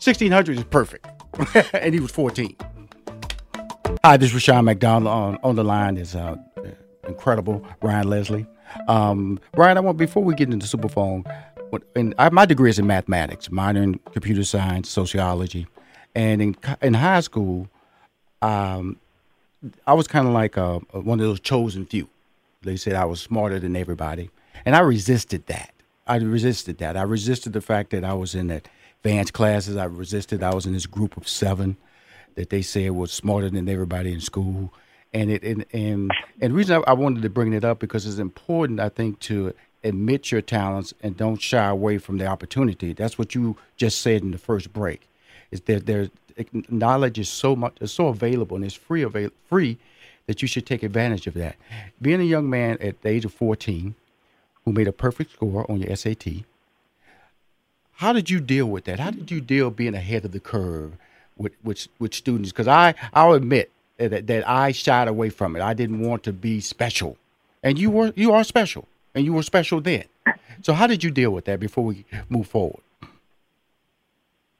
sixteen 0.00 0.32
hundred 0.32 0.58
is 0.58 0.64
perfect, 0.64 1.06
and 1.72 1.94
he 1.94 2.00
was 2.00 2.10
fourteen. 2.10 2.56
Hi, 4.02 4.16
this 4.16 4.30
is 4.30 4.34
Rushion 4.34 4.64
McDonald. 4.64 5.06
On, 5.06 5.38
on 5.44 5.54
the 5.54 5.62
line 5.62 5.96
is 5.96 6.16
uh, 6.16 6.34
incredible 7.06 7.64
Ryan 7.82 8.10
Leslie. 8.10 8.46
Um, 8.86 9.40
I 9.56 9.80
want 9.80 9.98
before 9.98 10.22
we 10.22 10.34
get 10.34 10.52
into 10.52 10.66
Superphone, 10.66 11.24
and 11.94 12.14
I, 12.18 12.30
my 12.30 12.46
degree 12.46 12.70
is 12.70 12.78
in 12.78 12.86
mathematics, 12.86 13.50
minor 13.50 13.82
in 13.82 13.98
computer 14.12 14.44
science, 14.44 14.88
sociology, 14.88 15.66
and 16.14 16.40
in 16.40 16.56
in 16.82 16.94
high 16.94 17.20
school, 17.20 17.68
um, 18.42 18.96
I 19.86 19.94
was 19.94 20.08
kind 20.08 20.26
of 20.26 20.32
like 20.32 20.56
uh 20.56 20.78
one 20.92 21.20
of 21.20 21.26
those 21.26 21.40
chosen 21.40 21.86
few. 21.86 22.08
They 22.62 22.76
said 22.76 22.94
I 22.94 23.04
was 23.04 23.20
smarter 23.20 23.58
than 23.58 23.76
everybody, 23.76 24.30
and 24.64 24.74
I 24.74 24.80
resisted 24.80 25.46
that. 25.46 25.72
I 26.06 26.16
resisted 26.16 26.78
that. 26.78 26.96
I 26.96 27.02
resisted 27.02 27.52
the 27.52 27.60
fact 27.60 27.90
that 27.90 28.04
I 28.04 28.14
was 28.14 28.34
in 28.34 28.48
that 28.48 28.68
advanced 29.04 29.32
classes. 29.32 29.76
I 29.76 29.84
resisted. 29.84 30.42
I 30.42 30.54
was 30.54 30.66
in 30.66 30.72
this 30.72 30.86
group 30.86 31.16
of 31.16 31.28
seven 31.28 31.76
that 32.34 32.50
they 32.50 32.62
said 32.62 32.92
was 32.92 33.12
smarter 33.12 33.50
than 33.50 33.68
everybody 33.68 34.12
in 34.12 34.20
school. 34.20 34.72
And 35.14 35.30
it 35.30 35.42
and 35.42 35.64
and, 35.72 36.10
and 36.40 36.54
reason 36.54 36.82
I, 36.86 36.90
I 36.90 36.92
wanted 36.92 37.22
to 37.22 37.30
bring 37.30 37.52
it 37.52 37.64
up 37.64 37.78
because 37.78 38.06
it's 38.06 38.18
important, 38.18 38.80
I 38.80 38.88
think, 38.88 39.20
to 39.20 39.54
admit 39.84 40.30
your 40.30 40.42
talents 40.42 40.92
and 41.02 41.16
don't 41.16 41.40
shy 41.40 41.66
away 41.68 41.98
from 41.98 42.18
the 42.18 42.26
opportunity. 42.26 42.92
That's 42.92 43.18
what 43.18 43.34
you 43.34 43.56
just 43.76 44.00
said 44.02 44.22
in 44.22 44.32
the 44.32 44.38
first 44.38 44.72
break. 44.72 45.08
Is 45.50 45.62
that 45.62 45.86
there 45.86 46.08
knowledge 46.68 47.18
is 47.18 47.28
so 47.28 47.56
much 47.56 47.76
is 47.80 47.92
so 47.92 48.08
available 48.08 48.56
and 48.56 48.64
it's 48.64 48.74
free 48.74 49.02
avail- 49.02 49.30
free 49.48 49.78
that 50.26 50.42
you 50.42 50.48
should 50.48 50.66
take 50.66 50.82
advantage 50.82 51.26
of 51.26 51.34
that. 51.34 51.56
Being 52.00 52.20
a 52.20 52.24
young 52.24 52.50
man 52.50 52.76
at 52.80 53.00
the 53.02 53.08
age 53.08 53.24
of 53.24 53.32
fourteen 53.32 53.94
who 54.64 54.72
made 54.72 54.88
a 54.88 54.92
perfect 54.92 55.32
score 55.32 55.68
on 55.70 55.80
your 55.80 55.96
SAT, 55.96 56.26
how 57.94 58.12
did 58.12 58.28
you 58.28 58.40
deal 58.40 58.66
with 58.66 58.84
that? 58.84 59.00
How 59.00 59.10
did 59.10 59.30
you 59.30 59.40
deal 59.40 59.70
being 59.70 59.94
ahead 59.94 60.24
of 60.26 60.32
the 60.32 60.40
curve 60.40 60.92
with 61.36 61.52
with, 61.64 61.88
with 61.98 62.14
students? 62.14 62.50
Because 62.52 62.68
I 62.68 62.94
I'll 63.14 63.32
admit 63.32 63.72
that, 63.98 64.26
that 64.26 64.48
I 64.48 64.72
shied 64.72 65.08
away 65.08 65.28
from 65.28 65.56
it. 65.56 65.62
I 65.62 65.74
didn't 65.74 66.00
want 66.00 66.22
to 66.24 66.32
be 66.32 66.60
special, 66.60 67.16
and 67.62 67.78
you 67.78 67.90
were 67.90 68.12
you 68.16 68.32
are 68.32 68.44
special, 68.44 68.86
and 69.14 69.24
you 69.24 69.32
were 69.32 69.42
special 69.42 69.80
then. 69.80 70.04
So 70.62 70.72
how 70.72 70.86
did 70.86 71.04
you 71.04 71.10
deal 71.10 71.30
with 71.30 71.44
that 71.44 71.60
before 71.60 71.84
we 71.84 72.04
move 72.28 72.46
forward? 72.48 72.80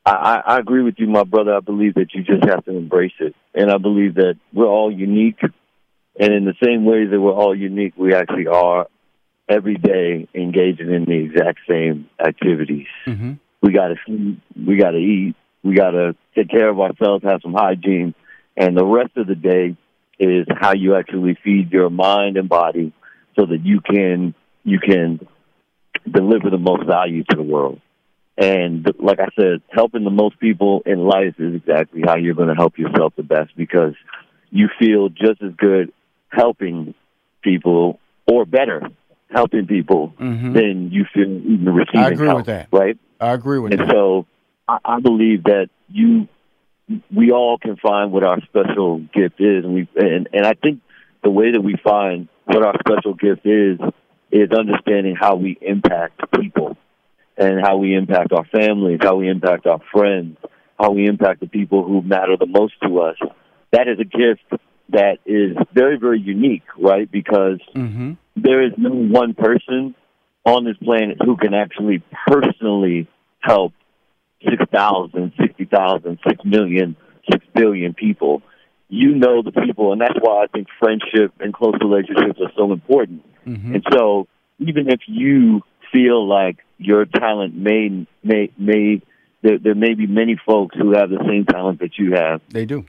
I, 0.07 0.42
I 0.47 0.59
agree 0.59 0.83
with 0.83 0.95
you, 0.99 1.07
my 1.07 1.25
brother. 1.25 1.54
I 1.54 1.61
believe 1.61 1.95
that 1.95 2.14
you 2.14 2.23
just 2.23 2.45
have 2.49 2.64
to 2.64 2.71
embrace 2.71 3.12
it. 3.21 3.35
And 3.54 3.71
I 3.71 3.78
believe 3.78 4.14
that 4.14 4.37
we're 4.52 4.66
all 4.66 4.90
unique. 4.90 5.40
And 6.18 6.33
in 6.33 6.45
the 6.45 6.54
same 6.64 6.85
way 6.85 7.04
that 7.04 7.21
we're 7.21 7.33
all 7.33 7.54
unique, 7.54 7.95
we 7.97 8.14
actually 8.14 8.47
are 8.47 8.87
every 9.49 9.76
day 9.76 10.28
engaging 10.35 10.92
in 10.92 11.04
the 11.04 11.25
exact 11.25 11.61
same 11.68 12.09
activities. 12.18 12.87
Mm-hmm. 13.07 13.35
We 13.62 13.73
got 13.73 13.88
to 13.88 13.97
sleep, 14.07 14.40
we 14.57 14.76
got 14.76 14.92
to 14.92 14.99
eat, 14.99 15.35
we 15.62 15.75
got 15.75 15.90
to 15.90 16.14
take 16.35 16.49
care 16.49 16.68
of 16.68 16.80
ourselves, 16.80 17.25
have 17.25 17.42
some 17.42 17.54
hygiene. 17.54 18.14
And 18.59 18.77
the 18.77 18.85
rest 18.85 19.17
of 19.17 19.27
the 19.29 19.37
day 19.37 19.77
is 20.19 20.47
how 20.61 20.73
you 20.75 20.97
actually 20.97 21.38
feed 21.45 21.71
your 21.71 21.91
mind 21.91 22.37
and 22.37 22.49
body 22.49 22.93
so 23.38 23.47
that 23.47 23.61
you 23.65 23.81
can 23.81 24.35
you 24.65 24.81
can 24.81 25.21
deliver 26.11 26.50
the 26.50 26.59
most 26.59 26.85
value 26.87 27.23
to 27.31 27.37
the 27.37 27.43
world. 27.43 27.81
And 28.37 28.87
like 28.99 29.19
I 29.21 29.29
said, 29.41 29.62
helping 29.71 30.05
the 30.05 30.11
most 30.11 30.38
people 30.41 30.83
in 30.87 30.99
life 31.05 31.35
is 31.38 31.55
exactly 31.55 32.03
how 32.05 32.17
you're 32.17 32.35
going 32.35 32.49
to 32.49 32.55
help 32.55 32.79
yourself 32.79 33.12
the 33.17 33.23
best 33.23 33.50
because 33.57 33.95
you 34.50 34.69
feel 34.79 35.09
just 35.09 35.43
as 35.43 35.53
good 35.57 35.93
helping 36.31 36.95
people 37.43 37.99
or 38.27 38.45
better 38.45 38.83
helping 39.35 39.67
people 39.67 40.15
Mhm. 40.19 40.53
than 40.55 40.91
you 40.91 41.05
feel 41.12 41.29
even 41.29 41.75
receiving 41.75 42.00
I 42.00 42.09
agree 42.11 42.27
help, 42.27 42.38
with 42.38 42.47
that. 42.47 42.69
right? 42.73 42.97
I 43.21 43.33
agree 43.33 43.59
with 43.59 43.73
And 43.73 43.83
that. 43.83 43.91
so 43.91 44.27
I, 44.69 44.79
I 44.85 45.00
believe 45.00 45.45
that 45.45 45.69
you, 45.88 46.29
we 47.14 47.33
all 47.33 47.59
can 47.59 47.76
find 47.76 48.12
what 48.12 48.25
our 48.25 48.40
special 48.42 48.99
gift 48.99 49.40
is, 49.40 49.64
and 49.64 49.75
we 49.75 49.88
and, 49.97 50.28
and 50.33 50.47
I 50.47 50.54
think 50.54 50.80
the 51.23 51.30
way 51.30 51.52
that 51.52 51.61
we 51.61 51.76
find 51.83 52.28
what 52.45 52.64
our 52.64 52.75
special 52.80 53.14
gift 53.14 53.45
is 53.45 53.78
is 54.30 54.50
understanding 54.52 55.16
how 55.18 55.37
we 55.37 55.59
impact 55.61 56.21
people 56.38 56.76
and 57.37 57.61
how 57.61 57.76
we 57.76 57.95
impact 57.95 58.33
our 58.33 58.45
families, 58.47 58.99
how 59.02 59.16
we 59.16 59.28
impact 59.28 59.66
our 59.66 59.80
friends, 59.92 60.37
how 60.78 60.90
we 60.90 61.07
impact 61.07 61.40
the 61.40 61.47
people 61.47 61.85
who 61.85 62.02
matter 62.02 62.37
the 62.37 62.47
most 62.47 62.75
to 62.83 63.00
us. 63.00 63.16
That 63.73 63.88
is 63.88 63.99
a 64.00 64.04
gift 64.04 64.62
that 64.90 65.18
is 65.26 65.57
very, 65.73 65.99
very 65.99 66.21
unique, 66.21 66.64
right? 66.78 67.11
Because 67.11 67.61
Mm-hmm. 67.75 68.12
there 68.37 68.64
is 68.66 68.73
no 68.76 68.90
one 68.90 69.35
person 69.35 69.95
on 70.45 70.64
this 70.64 70.76
planet 70.78 71.18
who 71.25 71.37
can 71.37 71.54
actually 71.54 72.02
personally 72.26 73.09
help 73.40 73.73
6,000, 74.45 75.33
60,000, 75.40 76.18
6 76.26 76.45
million, 76.45 76.97
6 77.30 77.45
billion 77.54 77.95
people. 77.95 78.42
You 78.88 79.14
know 79.14 79.42
the 79.42 79.52
people, 79.52 79.92
and 79.92 80.00
that's 80.00 80.18
why 80.21 80.45
I 80.45 80.47
think 80.47 80.68
friendship 80.78 81.33
and 81.40 81.52
close 81.52 81.75
relationships 81.80 82.40
are 82.40 82.52
so 82.57 82.73
important. 82.73 83.23
Mm-hmm. 83.47 83.75
And 83.75 83.85
so, 83.92 84.26
even 84.59 84.88
if 84.88 85.00
you 85.07 85.62
feel 85.92 86.26
like 86.26 86.59
your 86.78 87.04
talent 87.04 87.54
may, 87.54 88.07
may, 88.23 88.50
may, 88.57 89.02
there, 89.42 89.59
there 89.59 89.75
may 89.75 89.95
be 89.95 90.07
many 90.07 90.40
folks 90.47 90.75
who 90.76 90.92
have 90.95 91.11
the 91.11 91.23
same 91.28 91.45
talent 91.45 91.80
that 91.80 91.99
you 91.99 92.12
have, 92.14 92.40
They 92.50 92.64
do. 92.64 92.87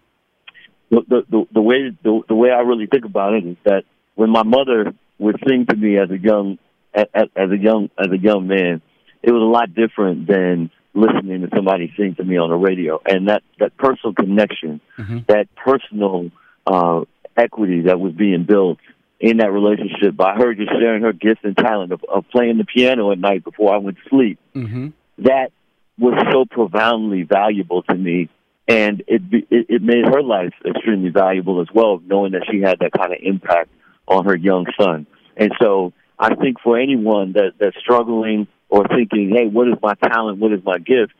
the 0.89 1.01
the 1.07 1.25
the, 1.29 1.47
the 1.53 1.61
way 1.61 1.91
the, 2.03 2.21
the 2.27 2.35
way 2.35 2.51
I 2.51 2.61
really 2.61 2.87
think 2.87 3.05
about 3.05 3.33
it 3.33 3.45
is 3.45 3.57
that 3.65 3.83
when 4.15 4.29
my 4.29 4.43
mother 4.43 4.93
would 5.17 5.35
sing 5.47 5.65
to 5.67 5.75
me 5.75 5.97
as 5.97 6.09
a 6.09 6.17
young 6.17 6.57
as, 6.93 7.05
as 7.35 7.51
a 7.51 7.57
young 7.57 7.89
as 7.97 8.07
a 8.11 8.17
young 8.17 8.47
man, 8.47 8.81
it 9.21 9.31
was 9.31 9.41
a 9.41 9.45
lot 9.45 9.73
different 9.73 10.27
than 10.27 10.69
listening 10.93 11.41
to 11.41 11.49
somebody 11.55 11.93
sing 11.97 12.15
to 12.15 12.23
me 12.23 12.37
on 12.37 12.49
the 12.49 12.55
radio. 12.55 13.01
And 13.05 13.27
that 13.29 13.43
that 13.59 13.75
personal 13.77 14.13
connection, 14.13 14.81
Mhm. 14.97 15.27
that 15.27 15.47
personal 15.55 16.31
uh, 16.65 17.01
equity 17.37 17.81
that 17.81 17.99
was 17.99 18.13
being 18.13 18.43
built 18.43 18.77
in 19.19 19.37
that 19.37 19.51
relationship 19.51 20.15
by 20.15 20.33
her 20.35 20.53
just 20.53 20.71
sharing 20.71 21.03
her 21.03 21.13
gifts 21.13 21.41
and 21.43 21.55
talent 21.57 21.91
of, 21.91 22.03
of 22.07 22.25
playing 22.31 22.57
the 22.57 22.65
piano 22.65 23.11
at 23.11 23.19
night 23.19 23.43
before 23.43 23.73
I 23.73 23.77
went 23.77 23.97
to 23.97 24.09
sleep 24.09 24.39
Mm-hmm. 24.55 24.87
that 25.19 25.51
was 25.97 26.13
so 26.31 26.45
profoundly 26.45 27.23
valuable 27.23 27.83
to 27.83 27.95
me, 27.95 28.29
and 28.69 29.03
it, 29.07 29.29
be- 29.29 29.45
it 29.49 29.65
it 29.69 29.81
made 29.81 30.05
her 30.05 30.21
life 30.23 30.53
extremely 30.65 31.09
valuable 31.09 31.59
as 31.61 31.67
well, 31.73 32.01
knowing 32.05 32.31
that 32.31 32.45
she 32.49 32.61
had 32.61 32.79
that 32.79 32.91
kind 32.93 33.11
of 33.11 33.19
impact 33.21 33.69
on 34.07 34.23
her 34.25 34.35
young 34.35 34.65
son. 34.79 35.05
And 35.35 35.51
so 35.61 35.91
I 36.17 36.35
think 36.35 36.61
for 36.61 36.79
anyone 36.79 37.33
that 37.33 37.53
that's 37.59 37.77
struggling 37.79 38.47
or 38.69 38.87
thinking, 38.87 39.31
hey, 39.35 39.47
what 39.47 39.67
is 39.67 39.75
my 39.81 39.95
talent? 39.95 40.39
What 40.39 40.53
is 40.53 40.63
my 40.63 40.77
gift? 40.77 41.13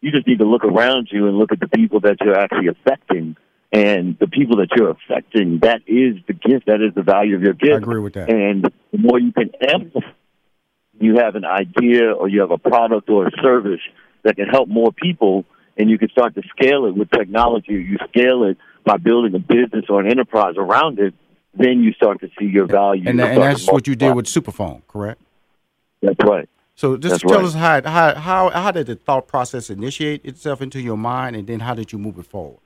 You 0.00 0.10
just 0.10 0.26
need 0.26 0.38
to 0.38 0.44
look 0.44 0.64
around 0.64 1.08
you 1.10 1.28
and 1.28 1.38
look 1.38 1.52
at 1.52 1.60
the 1.60 1.68
people 1.68 2.00
that 2.00 2.16
you're 2.20 2.38
actually 2.38 2.68
affecting. 2.68 3.36
And 3.70 4.16
the 4.18 4.26
people 4.26 4.56
that 4.56 4.68
you're 4.74 4.90
affecting, 4.90 5.58
that 5.60 5.82
is 5.86 6.16
the 6.26 6.32
gift. 6.32 6.66
That 6.66 6.80
is 6.80 6.94
the 6.94 7.02
value 7.02 7.36
of 7.36 7.42
your 7.42 7.52
gift. 7.52 7.74
I 7.74 7.76
agree 7.76 8.00
with 8.00 8.14
that. 8.14 8.30
And 8.30 8.64
the 8.64 8.98
more 8.98 9.18
you 9.18 9.32
can 9.32 9.50
amplify, 9.60 10.08
you 10.98 11.16
have 11.18 11.36
an 11.36 11.44
idea 11.44 12.12
or 12.12 12.28
you 12.28 12.40
have 12.40 12.50
a 12.50 12.58
product 12.58 13.08
or 13.10 13.26
a 13.26 13.30
service 13.42 13.80
that 14.22 14.36
can 14.36 14.48
help 14.48 14.68
more 14.68 14.90
people, 14.92 15.44
and 15.76 15.90
you 15.90 15.98
can 15.98 16.08
start 16.08 16.34
to 16.34 16.42
scale 16.48 16.86
it 16.86 16.96
with 16.96 17.10
technology. 17.10 17.74
You 17.74 17.98
scale 18.08 18.44
it 18.44 18.56
by 18.84 18.96
building 18.96 19.34
a 19.34 19.38
business 19.38 19.84
or 19.88 20.00
an 20.00 20.10
enterprise 20.10 20.54
around 20.56 20.98
it. 20.98 21.14
Then 21.54 21.82
you 21.82 21.92
start 21.92 22.20
to 22.20 22.28
see 22.38 22.46
your 22.46 22.66
value. 22.66 23.04
And, 23.06 23.20
and 23.20 23.42
that's 23.42 23.66
what 23.70 23.86
you 23.86 23.96
did 23.96 24.14
with 24.14 24.26
Superphone, 24.26 24.82
correct? 24.88 25.20
That's 26.00 26.18
right. 26.24 26.48
So 26.78 26.96
just 26.96 27.10
That's 27.10 27.22
tell 27.24 27.40
right. 27.40 27.44
us 27.44 27.54
how, 27.54 27.82
how 27.82 28.14
how 28.14 28.50
how 28.50 28.70
did 28.70 28.86
the 28.86 28.94
thought 28.94 29.26
process 29.26 29.68
initiate 29.68 30.24
itself 30.24 30.62
into 30.62 30.80
your 30.80 30.96
mind, 30.96 31.34
and 31.34 31.44
then 31.44 31.58
how 31.58 31.74
did 31.74 31.90
you 31.90 31.98
move 31.98 32.20
it 32.20 32.26
forward? 32.26 32.60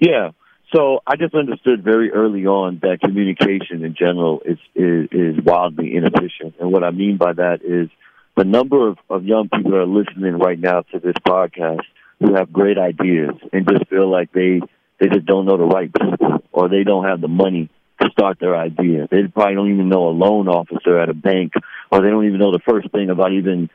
Yeah. 0.00 0.32
So 0.74 0.98
I 1.06 1.14
just 1.14 1.32
understood 1.32 1.84
very 1.84 2.10
early 2.10 2.44
on 2.44 2.80
that 2.82 2.98
communication 3.00 3.84
in 3.84 3.94
general 3.94 4.42
is, 4.44 4.58
is 4.74 5.06
is 5.12 5.44
wildly 5.44 5.94
inefficient, 5.94 6.56
and 6.58 6.72
what 6.72 6.82
I 6.82 6.90
mean 6.90 7.18
by 7.18 7.34
that 7.34 7.62
is 7.62 7.88
the 8.36 8.42
number 8.42 8.88
of, 8.88 8.98
of 9.08 9.24
young 9.24 9.48
people 9.48 9.70
that 9.70 9.76
are 9.76 9.86
listening 9.86 10.36
right 10.36 10.58
now 10.58 10.80
to 10.90 10.98
this 10.98 11.14
podcast 11.24 11.84
who 12.18 12.34
have 12.34 12.52
great 12.52 12.78
ideas 12.78 13.34
and 13.52 13.68
just 13.68 13.86
feel 13.86 14.10
like 14.10 14.32
they 14.32 14.60
they 14.98 15.06
just 15.06 15.24
don't 15.24 15.46
know 15.46 15.56
the 15.56 15.62
right 15.62 15.92
people 15.94 16.42
or 16.50 16.68
they 16.68 16.82
don't 16.82 17.04
have 17.04 17.20
the 17.20 17.28
money 17.28 17.70
to 18.00 18.10
start 18.10 18.38
their 18.40 18.56
idea. 18.56 19.08
They 19.10 19.22
probably 19.28 19.54
don't 19.54 19.72
even 19.72 19.88
know 19.88 20.08
a 20.08 20.10
loan 20.10 20.48
officer 20.48 20.98
at 20.98 21.08
a 21.08 21.14
bank, 21.14 21.52
or 21.90 22.02
they 22.02 22.08
don't 22.10 22.26
even 22.26 22.38
know 22.38 22.52
the 22.52 22.60
first 22.68 22.90
thing 22.90 23.10
about 23.10 23.32
even 23.32 23.70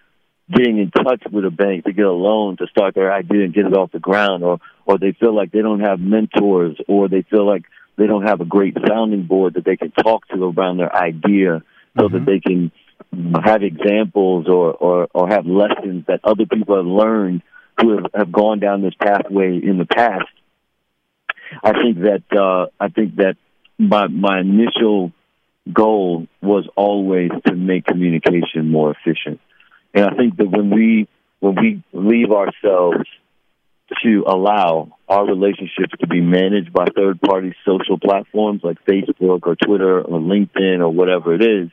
getting 0.51 0.79
in 0.79 0.91
touch 0.91 1.23
with 1.31 1.45
a 1.45 1.49
bank 1.49 1.85
to 1.85 1.93
get 1.93 2.05
a 2.05 2.11
loan 2.11 2.57
to 2.57 2.67
start 2.67 2.93
their 2.93 3.13
idea 3.13 3.45
and 3.45 3.53
get 3.53 3.65
it 3.65 3.73
off 3.73 3.91
the 3.91 3.99
ground, 3.99 4.43
or 4.43 4.59
or 4.85 4.97
they 4.97 5.13
feel 5.13 5.35
like 5.35 5.51
they 5.51 5.61
don't 5.61 5.81
have 5.81 5.99
mentors, 5.99 6.77
or 6.87 7.07
they 7.07 7.21
feel 7.23 7.45
like 7.45 7.63
they 7.97 8.07
don't 8.07 8.27
have 8.27 8.41
a 8.41 8.45
great 8.45 8.75
sounding 8.87 9.23
board 9.23 9.53
that 9.53 9.65
they 9.65 9.77
can 9.77 9.91
talk 9.91 10.27
to 10.27 10.43
around 10.43 10.77
their 10.77 10.93
idea, 10.93 11.61
so 11.97 12.07
that 12.09 12.25
they 12.25 12.39
can 12.39 12.71
have 13.43 13.63
examples 13.63 14.47
or, 14.47 14.73
or 14.73 15.07
or 15.13 15.27
have 15.27 15.45
lessons 15.45 16.05
that 16.07 16.19
other 16.23 16.45
people 16.45 16.75
have 16.75 16.85
learned 16.85 17.41
who 17.79 17.97
have, 17.97 18.05
have 18.13 18.31
gone 18.31 18.59
down 18.59 18.81
this 18.81 18.93
pathway 18.99 19.59
in 19.61 19.77
the 19.77 19.85
past. 19.85 20.27
I 21.63 21.71
think 21.73 21.99
that 21.99 22.23
uh, 22.35 22.67
I 22.79 22.89
think 22.89 23.15
that 23.17 23.35
my 23.77 24.07
my 24.07 24.39
initial 24.39 25.11
goal 25.71 26.27
was 26.41 26.67
always 26.75 27.31
to 27.45 27.55
make 27.55 27.85
communication 27.85 28.69
more 28.69 28.91
efficient. 28.91 29.39
And 29.93 30.05
I 30.05 30.15
think 30.15 30.37
that 30.37 30.49
when 30.49 30.69
we 30.69 31.07
when 31.39 31.55
we 31.55 31.83
leave 31.91 32.31
ourselves 32.31 33.05
to 34.03 34.23
allow 34.25 34.97
our 35.09 35.25
relationships 35.25 35.93
to 35.99 36.07
be 36.07 36.21
managed 36.21 36.71
by 36.71 36.85
third 36.95 37.19
party 37.19 37.53
social 37.65 37.99
platforms 37.99 38.61
like 38.63 38.77
Facebook 38.85 39.41
or 39.43 39.55
Twitter 39.55 40.01
or 40.01 40.19
LinkedIn 40.19 40.79
or 40.79 40.89
whatever 40.89 41.33
it 41.33 41.41
is, 41.41 41.69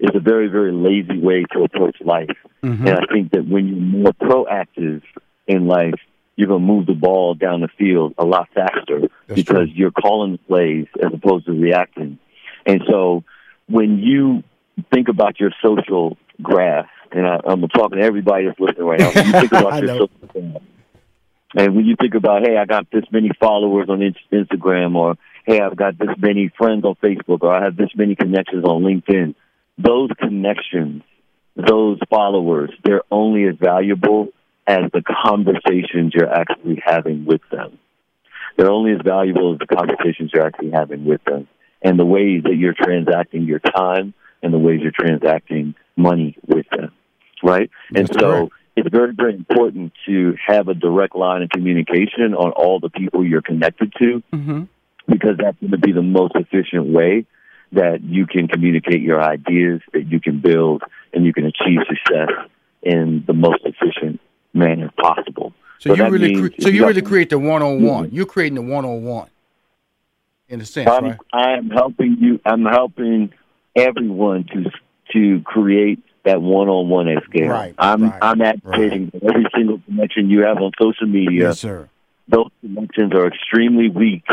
is 0.00 0.10
a 0.14 0.20
very, 0.20 0.48
very 0.48 0.72
lazy 0.72 1.18
way 1.18 1.44
to 1.52 1.62
approach 1.62 1.96
life. 2.00 2.36
Mm-hmm. 2.62 2.86
And 2.86 2.98
I 2.98 3.12
think 3.12 3.30
that 3.32 3.46
when 3.46 3.68
you're 3.68 3.76
more 3.76 4.12
proactive 4.12 5.02
in 5.46 5.66
life, 5.66 5.94
you're 6.36 6.48
going 6.48 6.62
to 6.62 6.66
move 6.66 6.86
the 6.86 6.94
ball 6.94 7.34
down 7.34 7.60
the 7.60 7.68
field 7.78 8.14
a 8.18 8.24
lot 8.24 8.48
faster 8.52 9.02
That's 9.28 9.40
because 9.40 9.68
true. 9.68 9.74
you're 9.74 9.92
calling 9.92 10.32
the 10.32 10.38
plays 10.38 10.86
as 11.00 11.12
opposed 11.14 11.46
to 11.46 11.52
reacting. 11.52 12.18
And 12.66 12.82
so 12.88 13.24
when 13.68 13.98
you 13.98 14.42
think 14.92 15.08
about 15.08 15.38
your 15.40 15.50
social 15.62 16.16
graph, 16.42 16.88
and 17.12 17.26
I, 17.26 17.40
I'm 17.44 17.66
talking 17.68 17.98
to 17.98 18.04
everybody 18.04 18.46
that's 18.46 18.58
listening 18.58 18.86
right 18.86 19.00
now, 19.00 19.12
when 19.12 19.26
you 19.26 19.32
think 19.32 19.52
about 19.52 19.82
your 19.82 19.88
social 19.88 20.10
graph, 20.28 20.62
and 21.56 21.76
when 21.76 21.84
you 21.84 21.94
think 22.00 22.14
about, 22.14 22.42
hey, 22.42 22.56
I 22.56 22.64
got 22.64 22.90
this 22.90 23.04
many 23.12 23.30
followers 23.38 23.88
on 23.88 24.00
Instagram, 24.32 24.96
or 24.96 25.16
hey, 25.46 25.60
I've 25.60 25.76
got 25.76 25.98
this 25.98 26.08
many 26.18 26.50
friends 26.58 26.84
on 26.84 26.96
Facebook, 26.96 27.42
or 27.42 27.52
I 27.52 27.64
have 27.64 27.76
this 27.76 27.90
many 27.94 28.16
connections 28.16 28.64
on 28.64 28.82
LinkedIn, 28.82 29.34
those 29.78 30.10
connections, 30.18 31.02
those 31.54 31.98
followers, 32.10 32.70
they're 32.84 33.02
only 33.10 33.44
as 33.44 33.54
valuable 33.56 34.28
as 34.66 34.90
the 34.92 35.02
conversations 35.02 36.12
you're 36.14 36.32
actually 36.32 36.82
having 36.84 37.24
with 37.24 37.42
them. 37.52 37.78
They're 38.56 38.70
only 38.70 38.92
as 38.92 39.00
valuable 39.04 39.52
as 39.52 39.58
the 39.58 39.66
conversations 39.66 40.30
you're 40.32 40.46
actually 40.46 40.70
having 40.70 41.04
with 41.04 41.22
them 41.24 41.46
and 41.84 41.98
the 41.98 42.04
ways 42.04 42.42
that 42.44 42.56
you're 42.56 42.74
transacting 42.74 43.44
your 43.44 43.60
time 43.60 44.14
and 44.42 44.52
the 44.52 44.58
ways 44.58 44.80
you're 44.82 44.90
transacting 44.90 45.74
money 45.96 46.36
with 46.46 46.66
them. 46.70 46.90
Right? 47.42 47.70
And 47.94 48.08
so 48.08 48.18
correct. 48.18 48.52
it's 48.76 48.88
very, 48.90 49.12
very 49.14 49.34
important 49.34 49.92
to 50.06 50.34
have 50.44 50.68
a 50.68 50.74
direct 50.74 51.14
line 51.14 51.42
of 51.42 51.50
communication 51.50 52.34
on 52.34 52.50
all 52.52 52.80
the 52.80 52.88
people 52.88 53.24
you're 53.24 53.42
connected 53.42 53.92
to 53.98 54.22
Mm-hmm. 54.32 54.62
because 55.06 55.36
that's 55.38 55.58
going 55.60 55.72
to 55.72 55.78
be 55.78 55.92
the 55.92 56.02
most 56.02 56.34
efficient 56.34 56.86
way 56.86 57.26
that 57.72 58.02
you 58.02 58.26
can 58.26 58.48
communicate 58.48 59.02
your 59.02 59.22
ideas, 59.22 59.80
that 59.92 60.06
you 60.06 60.20
can 60.20 60.40
build, 60.40 60.82
and 61.12 61.24
you 61.26 61.32
can 61.32 61.44
achieve 61.44 61.80
success 61.88 62.30
in 62.82 63.24
the 63.26 63.32
most 63.32 63.60
efficient 63.64 64.20
manner 64.52 64.90
possible. 65.00 65.52
So, 65.78 65.94
you 65.94 66.08
really 66.08 66.34
cre- 66.34 66.62
so 66.62 66.68
if 66.68 66.74
you 66.74 66.86
really 66.86 67.02
create 67.02 67.30
the 67.30 67.38
one 67.38 67.62
on 67.62 67.82
one. 67.82 68.10
You're 68.12 68.26
creating 68.26 68.54
the 68.54 68.62
one 68.62 68.84
on 68.84 69.04
one, 69.04 69.28
in 70.48 70.60
a 70.60 70.64
sense, 70.64 70.90
I'm, 70.90 71.04
right? 71.04 71.18
I'm 71.32 71.70
helping 71.70 72.16
you. 72.20 72.40
I'm 72.44 72.64
helping 72.64 73.32
everyone 73.74 74.44
to 74.52 74.70
to 75.12 75.42
create 75.44 76.00
that 76.24 76.40
one-on-one 76.40 77.08
scale. 77.28 77.48
Right, 77.48 77.74
I'm 77.78 78.02
right, 78.04 78.18
I'm 78.22 78.40
advocating 78.40 79.10
that 79.12 79.22
every 79.24 79.46
single 79.54 79.80
connection 79.86 80.30
you 80.30 80.40
have 80.42 80.58
on 80.58 80.72
social 80.80 81.06
media. 81.06 81.48
Yes, 81.48 81.60
sir. 81.60 81.88
those 82.26 82.48
connections 82.62 83.12
are 83.12 83.26
extremely 83.26 83.90
weak 83.90 84.24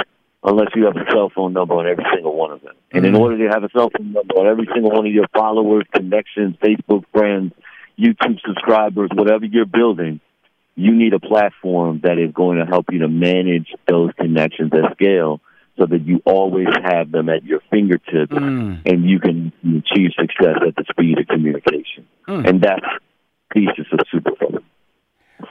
unless 0.46 0.70
you 0.76 0.86
have 0.86 0.96
a 0.96 1.06
cell 1.12 1.30
phone 1.36 1.52
number 1.52 1.74
on 1.76 1.86
every 1.86 2.06
single 2.14 2.34
one 2.36 2.52
of 2.52 2.62
them. 2.62 2.74
And 2.94 3.06
in 3.06 3.14
Mhm. 3.14 3.20
order 3.20 3.38
to 3.40 3.48
have 3.50 3.64
a 3.66 3.70
cell 3.70 3.90
phone 3.90 4.14
number 4.14 4.34
on 4.36 4.48
every 4.48 4.66
single 4.74 4.92
one 4.92 5.06
of 5.06 5.12
your 5.12 5.28
followers, 5.36 5.84
connections, 5.94 6.56
Facebook 6.64 7.04
friends, 7.12 7.54
YouTube 8.00 8.40
subscribers, 8.46 9.10
whatever 9.14 9.46
you're 9.46 9.66
building, 9.66 10.22
you 10.78 10.94
need 10.96 11.14
a 11.14 11.20
platform 11.20 12.00
that 12.04 12.18
is 12.18 12.32
going 12.32 12.58
to 12.60 12.66
help 12.66 12.86
you 12.92 13.00
to 13.00 13.10
manage 13.10 13.76
those 13.88 14.12
connections 14.14 14.72
at 14.74 14.94
scale 14.94 15.42
so 15.82 15.88
that 15.88 16.06
you 16.06 16.22
always 16.26 16.68
have 16.84 17.12
them 17.12 17.28
at 17.30 17.44
your 17.44 17.60
fingertips 17.72 18.32
Mm. 18.32 18.82
and 18.86 19.10
you 19.10 19.20
can 19.20 19.52
achieve 19.64 20.12
success 20.20 20.58
at 20.68 20.76
the 20.76 20.86
speed 20.90 21.18
of 21.18 21.28
communication. 21.28 22.08
Mm. 22.28 22.48
And 22.48 22.62
that's 22.62 22.86
the 23.54 23.66
thesis 23.66 23.88
of 23.92 24.00
Superphone. 24.14 24.64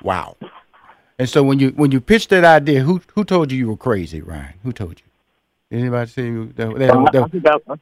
Wow. 0.03 0.37
And 1.19 1.29
so 1.29 1.43
when 1.43 1.59
you 1.59 1.71
when 1.71 1.91
you 1.91 2.01
pitched 2.01 2.31
that 2.31 2.45
idea, 2.45 2.81
who 2.83 3.01
who 3.15 3.25
told 3.25 3.51
you 3.51 3.59
you 3.59 3.69
were 3.69 3.77
crazy, 3.77 4.21
Ryan? 4.23 4.55
Who 4.63 4.73
told 4.73 5.01
you? 5.01 5.77
Anybody 5.79 6.11
say 6.11 6.27
you? 6.27 6.53
That, 6.55 6.79
that, 6.79 7.13
that- 7.13 7.31
think 7.31 7.47
I, 7.47 7.75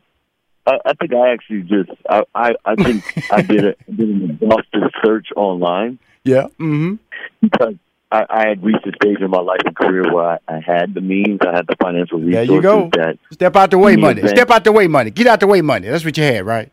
I, 0.67 0.79
I 0.87 0.93
think 0.95 1.13
I 1.15 1.33
actually 1.33 1.63
just 1.63 1.91
I 2.09 2.25
I, 2.35 2.55
I 2.65 2.75
think 2.77 3.05
I 3.33 3.43
did 3.43 3.65
a 3.65 3.75
did 3.99 4.09
an 4.09 4.31
exhaustive 4.31 4.91
search 5.05 5.29
online 5.37 5.99
yeah. 6.25 6.47
Mm-hmm. 6.59 6.95
because 7.43 7.75
I, 8.11 8.25
I 8.29 8.49
had 8.49 8.64
reached 8.64 8.87
a 8.87 8.92
stage 9.03 9.18
in 9.21 9.31
my 9.31 9.40
life 9.40 9.61
and 9.64 9.77
career 9.77 10.12
where 10.12 10.25
I, 10.25 10.38
I 10.49 10.61
had 10.61 10.94
the 10.94 11.01
means, 11.01 11.40
I 11.42 11.55
had 11.55 11.66
the 11.66 11.77
financial 11.83 12.18
resources. 12.18 12.49
There 12.49 12.57
you 12.57 12.62
go. 12.62 12.90
that 12.94 13.18
Step 13.33 13.55
out 13.57 13.71
the 13.71 13.79
way, 13.79 13.97
money. 13.97 14.23
man. 14.23 14.35
Step 14.35 14.51
out 14.51 14.64
the 14.64 14.73
way, 14.73 14.87
money. 14.87 15.11
Get 15.11 15.27
out 15.27 15.40
the 15.40 15.47
way, 15.47 15.61
money. 15.61 15.88
That's 15.88 16.05
what 16.05 16.16
you 16.16 16.25
had, 16.25 16.47
right? 16.47 16.73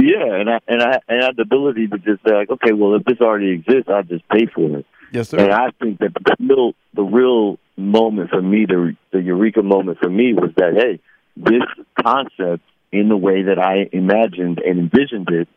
yeah, 0.00 0.34
and 0.34 0.48
I 0.48 0.60
and 0.68 0.82
I 0.82 1.00
and 1.08 1.22
I 1.22 1.26
had 1.26 1.36
the 1.36 1.42
ability 1.42 1.88
to 1.88 1.98
just 1.98 2.22
say 2.24 2.32
like, 2.34 2.50
okay, 2.50 2.72
well 2.72 2.94
if 2.94 3.04
this 3.04 3.20
already 3.20 3.50
exists, 3.50 3.88
I'll 3.88 4.02
just 4.04 4.28
pay 4.28 4.46
for 4.46 4.78
it. 4.78 4.86
Yes, 5.12 5.30
sir. 5.30 5.38
And 5.38 5.52
I 5.52 5.70
think 5.80 5.98
that 6.00 6.14
the 6.14 6.36
real 6.38 6.72
the 6.94 7.02
real 7.02 7.58
moment 7.76 8.30
for 8.30 8.42
me, 8.42 8.66
the 8.66 8.96
the 9.12 9.20
eureka 9.20 9.62
moment 9.62 9.98
for 9.98 10.08
me 10.10 10.34
was 10.34 10.50
that 10.56 10.74
hey, 10.74 11.00
this 11.36 11.62
concept 12.00 12.62
in 12.92 13.08
the 13.08 13.16
way 13.16 13.42
that 13.44 13.58
I 13.58 13.88
imagined 13.92 14.60
and 14.60 14.78
envisioned 14.78 15.28
it, 15.30 15.48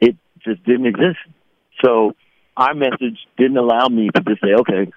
it 0.00 0.16
just 0.42 0.64
didn't 0.64 0.86
exist. 0.86 1.18
So 1.84 2.12
iMessage 2.56 3.18
didn't 3.36 3.56
allow 3.58 3.88
me 3.88 4.08
to 4.14 4.20
just 4.22 4.40
say, 4.42 4.54
okay, 4.60 4.90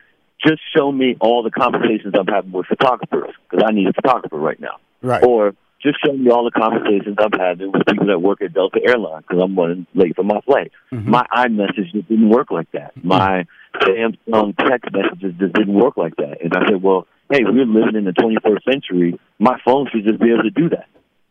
just 0.45 0.61
show 0.75 0.91
me 0.91 1.17
all 1.19 1.43
the 1.43 1.51
conversations 1.51 2.13
I'm 2.17 2.27
having 2.27 2.51
with 2.51 2.67
photographers 2.67 3.33
because 3.49 3.63
I 3.67 3.71
need 3.71 3.87
a 3.87 3.93
photographer 3.93 4.37
right 4.37 4.59
now, 4.59 4.77
Right. 5.01 5.23
or 5.23 5.53
just 5.83 5.97
show 6.05 6.13
me 6.13 6.29
all 6.29 6.43
the 6.45 6.51
conversations 6.51 7.17
I'm 7.19 7.31
having 7.37 7.71
with 7.71 7.85
people 7.85 8.07
that 8.07 8.19
work 8.21 8.41
at 8.41 8.53
Delta 8.53 8.79
Airlines 8.85 9.25
because 9.27 9.41
I'm 9.43 9.55
running 9.57 9.85
late 9.95 10.15
for 10.15 10.23
my 10.23 10.39
flight. 10.41 10.71
Mhm. 10.91 11.05
My 11.05 11.25
iMessage 11.33 11.91
just 11.91 12.07
didn't 12.09 12.29
work 12.29 12.51
like 12.51 12.69
that. 12.71 12.91
My 13.03 13.45
Samsung 13.81 14.55
text 14.57 14.91
messages 14.93 15.33
just 15.39 15.53
didn't 15.53 15.73
work 15.73 15.95
like 15.97 16.15
that. 16.17 16.41
And 16.41 16.53
I 16.53 16.67
said, 16.67 16.81
well, 16.81 17.07
hey, 17.31 17.43
we're 17.43 17.65
living 17.65 17.95
in 17.95 18.03
the 18.05 18.11
21st 18.13 18.63
century. 18.65 19.19
My 19.39 19.57
phone 19.63 19.87
should 19.91 20.03
just 20.05 20.19
be 20.19 20.31
able 20.31 20.43
to 20.43 20.49
do 20.49 20.69
that. 20.69 20.87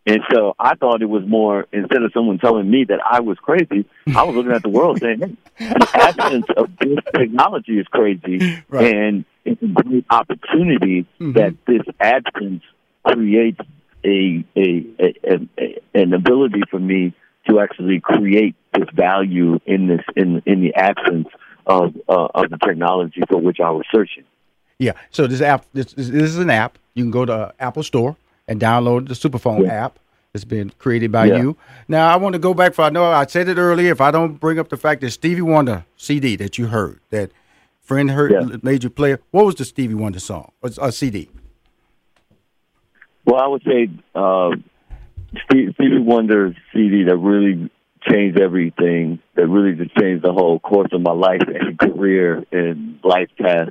And 0.08 0.20
so 0.32 0.54
I 0.58 0.74
thought 0.74 1.02
it 1.02 1.08
was 1.10 1.22
more, 1.26 1.66
instead 1.72 2.02
of 2.02 2.10
someone 2.14 2.38
telling 2.38 2.70
me 2.70 2.84
that 2.84 3.00
I 3.04 3.20
was 3.20 3.36
crazy, 3.38 3.84
I 4.16 4.22
was 4.24 4.34
looking 4.34 4.52
at 4.52 4.62
the 4.62 4.68
world 4.70 5.00
saying, 5.00 5.20
hey, 5.20 5.36
the 5.68 5.88
absence 5.94 6.46
of 6.56 6.70
this 6.78 6.98
technology 7.14 7.78
is 7.78 7.86
crazy. 7.88 8.62
Right. 8.68 8.94
And 8.94 9.24
it's 9.44 9.62
a 9.62 9.66
great 9.66 10.06
opportunity 10.10 11.04
Mhm. 11.20 11.34
that 11.34 11.54
this 11.66 11.82
absence 12.00 12.62
creates 13.04 13.60
a, 14.04 14.44
a, 14.56 14.86
a, 14.96 15.48
a 15.58 15.80
an 15.94 16.12
ability 16.14 16.62
for 16.70 16.78
me 16.78 17.12
to 17.48 17.60
actually 17.60 18.00
create 18.00 18.54
this 18.74 18.88
value 18.94 19.58
in 19.66 19.88
this 19.88 20.04
in 20.16 20.42
in 20.46 20.60
the 20.62 20.74
absence 20.74 21.28
of 21.66 21.94
uh, 22.08 22.28
of 22.34 22.50
the 22.50 22.58
technology 22.58 23.22
for 23.28 23.38
which 23.38 23.58
I 23.60 23.70
was 23.70 23.84
searching. 23.92 24.24
Yeah. 24.78 24.92
So 25.10 25.26
this 25.26 25.40
app, 25.40 25.64
this, 25.72 25.92
this 25.94 26.08
is 26.10 26.38
an 26.38 26.50
app. 26.50 26.78
You 26.94 27.02
can 27.04 27.10
go 27.10 27.24
to 27.24 27.52
Apple 27.58 27.82
Store 27.82 28.16
and 28.48 28.58
download 28.60 29.06
the 29.08 29.14
Superphone 29.14 29.62
Yeah. 29.64 29.84
app. 29.84 29.98
It's 30.34 30.44
been 30.44 30.70
created 30.78 31.12
by 31.12 31.26
Yeah. 31.26 31.38
you. 31.38 31.56
Now 31.86 32.12
I 32.12 32.16
want 32.16 32.32
to 32.34 32.38
go 32.38 32.54
back 32.54 32.74
for 32.74 32.82
I 32.82 32.90
know 32.90 33.04
I 33.04 33.26
said 33.26 33.48
it 33.48 33.58
earlier. 33.58 33.92
If 33.92 34.00
I 34.00 34.10
don't 34.10 34.40
bring 34.40 34.58
up 34.58 34.68
the 34.68 34.76
fact 34.76 35.00
that 35.02 35.10
Stevie 35.10 35.42
Wonder 35.42 35.84
CD 35.96 36.34
that 36.36 36.58
you 36.58 36.66
heard 36.66 37.00
that 37.10 37.30
friend 37.80 38.10
heard 38.10 38.32
Yeah. 38.32 38.56
made 38.62 38.84
you 38.84 38.90
play. 38.90 39.16
What 39.30 39.46
was 39.46 39.54
the 39.54 39.64
Stevie 39.64 39.94
Wonder 39.94 40.20
song 40.20 40.50
or, 40.62 40.70
or 40.80 40.90
CD? 40.90 41.28
Well, 43.24 43.40
I 43.40 43.46
would 43.46 43.62
say 43.62 43.88
uh, 44.14 44.50
Stevie 45.50 45.98
Wonder's 46.00 46.54
CD 46.72 47.04
that 47.04 47.16
really 47.16 47.70
changed 48.08 48.38
everything, 48.40 49.18
that 49.34 49.46
really 49.46 49.72
just 49.76 49.94
changed 49.96 50.24
the 50.24 50.32
whole 50.32 50.58
course 50.60 50.88
of 50.92 51.00
my 51.02 51.12
life 51.12 51.42
and 51.46 51.78
career 51.78 52.44
and 52.52 52.98
life 53.02 53.28
path 53.38 53.68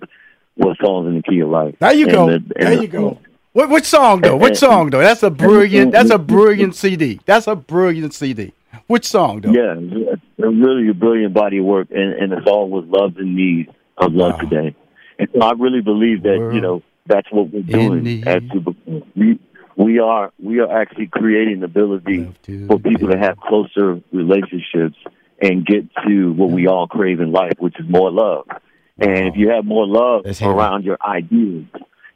was 0.57 0.75
Songs 0.83 1.07
in 1.07 1.15
the 1.17 1.23
Key 1.23 1.39
of 1.41 1.49
Life. 1.49 1.75
There 1.79 1.93
you 1.93 2.05
And 2.07 2.13
go. 2.13 2.25
the- 2.31 2.43
there 2.55 2.75
the- 2.75 2.81
you 2.81 2.87
go. 2.87 3.19
What 3.57 3.69
which 3.69 3.85
song 3.85 4.21
though? 4.21 4.37
Which 4.37 4.57
song 4.67 4.91
though? 4.91 4.99
That's 4.99 5.23
a 5.23 5.31
brilliant. 5.31 5.91
That's 5.91 6.11
a 6.11 6.19
brilliant 6.19 6.75
CD. 6.83 7.19
That's 7.25 7.47
a 7.47 7.55
brilliant 7.55 8.13
CD. 8.13 8.53
Which 8.85 9.07
song 9.07 9.41
though? 9.41 9.49
Yeah, 9.49 9.73
it's 9.79 10.21
really 10.37 10.89
a 10.89 10.93
brilliant 10.93 11.33
body 11.33 11.57
of 11.57 11.65
work, 11.65 11.87
and, 11.89 12.13
and 12.13 12.31
the 12.31 12.43
song 12.45 12.69
was 12.69 12.85
"Love 12.85 13.17
in 13.17 13.35
Need" 13.35 13.73
of 13.97 14.13
Love 14.13 14.33
Wow. 14.33 14.39
Today. 14.41 14.75
And 15.17 15.27
so 15.33 15.41
I 15.41 15.53
really 15.53 15.81
believe 15.81 16.21
that 16.21 16.37
World 16.37 16.53
you 16.53 16.61
know 16.61 16.83
that's 17.07 17.27
what 17.31 17.51
we're 17.51 17.63
doing 17.63 18.27
at 18.27 18.43
Super. 18.53 18.73
We 19.15 19.39
we 19.75 19.97
are 19.97 20.31
we 20.39 20.59
are 20.59 20.71
actually 20.79 21.07
creating 21.07 21.61
the 21.61 21.65
ability 21.65 22.31
for 22.67 22.77
people 22.77 23.09
to 23.09 23.17
have 23.17 23.37
closer 23.37 23.99
relationships 24.11 24.97
and 25.41 25.65
get 25.65 25.83
to 26.05 26.31
what 26.33 26.51
we 26.51 26.67
all 26.67 26.85
crave 26.85 27.21
in 27.21 27.31
life, 27.31 27.53
which 27.57 27.79
is 27.79 27.89
more 27.89 28.11
love. 28.11 28.45
And 28.99 29.29
if 29.29 29.35
you 29.35 29.49
have 29.49 29.65
more 29.65 29.87
love 29.87 30.25
Let's 30.25 30.37
hear 30.37 30.51
it. 30.51 30.53
around 30.53 30.85
your 30.85 30.99
ideas, 31.03 31.65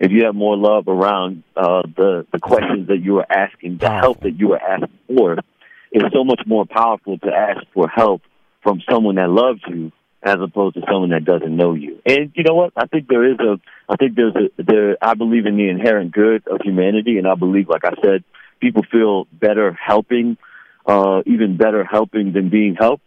if 0.02 0.12
you 0.12 0.26
have 0.26 0.34
more 0.34 0.58
love 0.58 0.88
around 0.88 1.44
uh, 1.56 1.84
the 1.96 2.26
the 2.32 2.40
questions 2.40 2.88
that 2.88 2.98
you 2.98 3.20
are 3.20 3.28
asking, 3.30 3.78
the 3.78 3.90
help 3.90 4.22
that 4.22 4.32
you 4.32 4.54
are 4.54 4.62
asking 4.62 4.98
for, 5.08 5.38
it's 5.92 6.14
so 6.14 6.24
much 6.24 6.42
more 6.48 6.66
powerful 6.66 7.20
to 7.20 7.28
ask 7.28 7.62
for 7.72 7.88
help 7.88 8.24
from 8.64 8.82
someone 8.90 9.16
that 9.16 9.30
loves 9.30 9.62
you 9.68 9.92
as 10.24 10.38
opposed 10.42 10.76
to 10.76 10.82
someone 10.92 11.12
that 11.12 11.24
doesn't 11.24 11.56
know 11.56 11.76
you. 11.76 12.02
And 12.04 12.32
you 12.36 12.44
know 12.44 12.56
what? 12.56 12.74
I 12.76 12.88
think 12.88 13.08
there 13.08 13.32
is 13.32 13.40
a 13.40 13.60
I 13.88 13.96
think 13.96 14.16
there's 14.16 14.36
a 14.36 14.64
there 14.64 14.98
I 15.00 15.14
believe 15.14 15.46
in 15.46 15.56
the 15.56 15.70
inherent 15.70 16.12
good 16.14 16.48
of 16.48 16.62
humanity 16.64 17.20
and 17.20 17.28
I 17.28 17.36
believe 17.36 17.70
like 17.70 17.86
I 17.86 17.94
said, 18.04 18.24
people 18.60 18.82
feel 18.92 19.28
better 19.32 19.72
helping, 19.72 20.36
uh 20.88 21.22
even 21.28 21.58
better 21.58 21.84
helping 21.84 22.34
than 22.34 22.50
being 22.50 22.74
helped. 22.74 23.06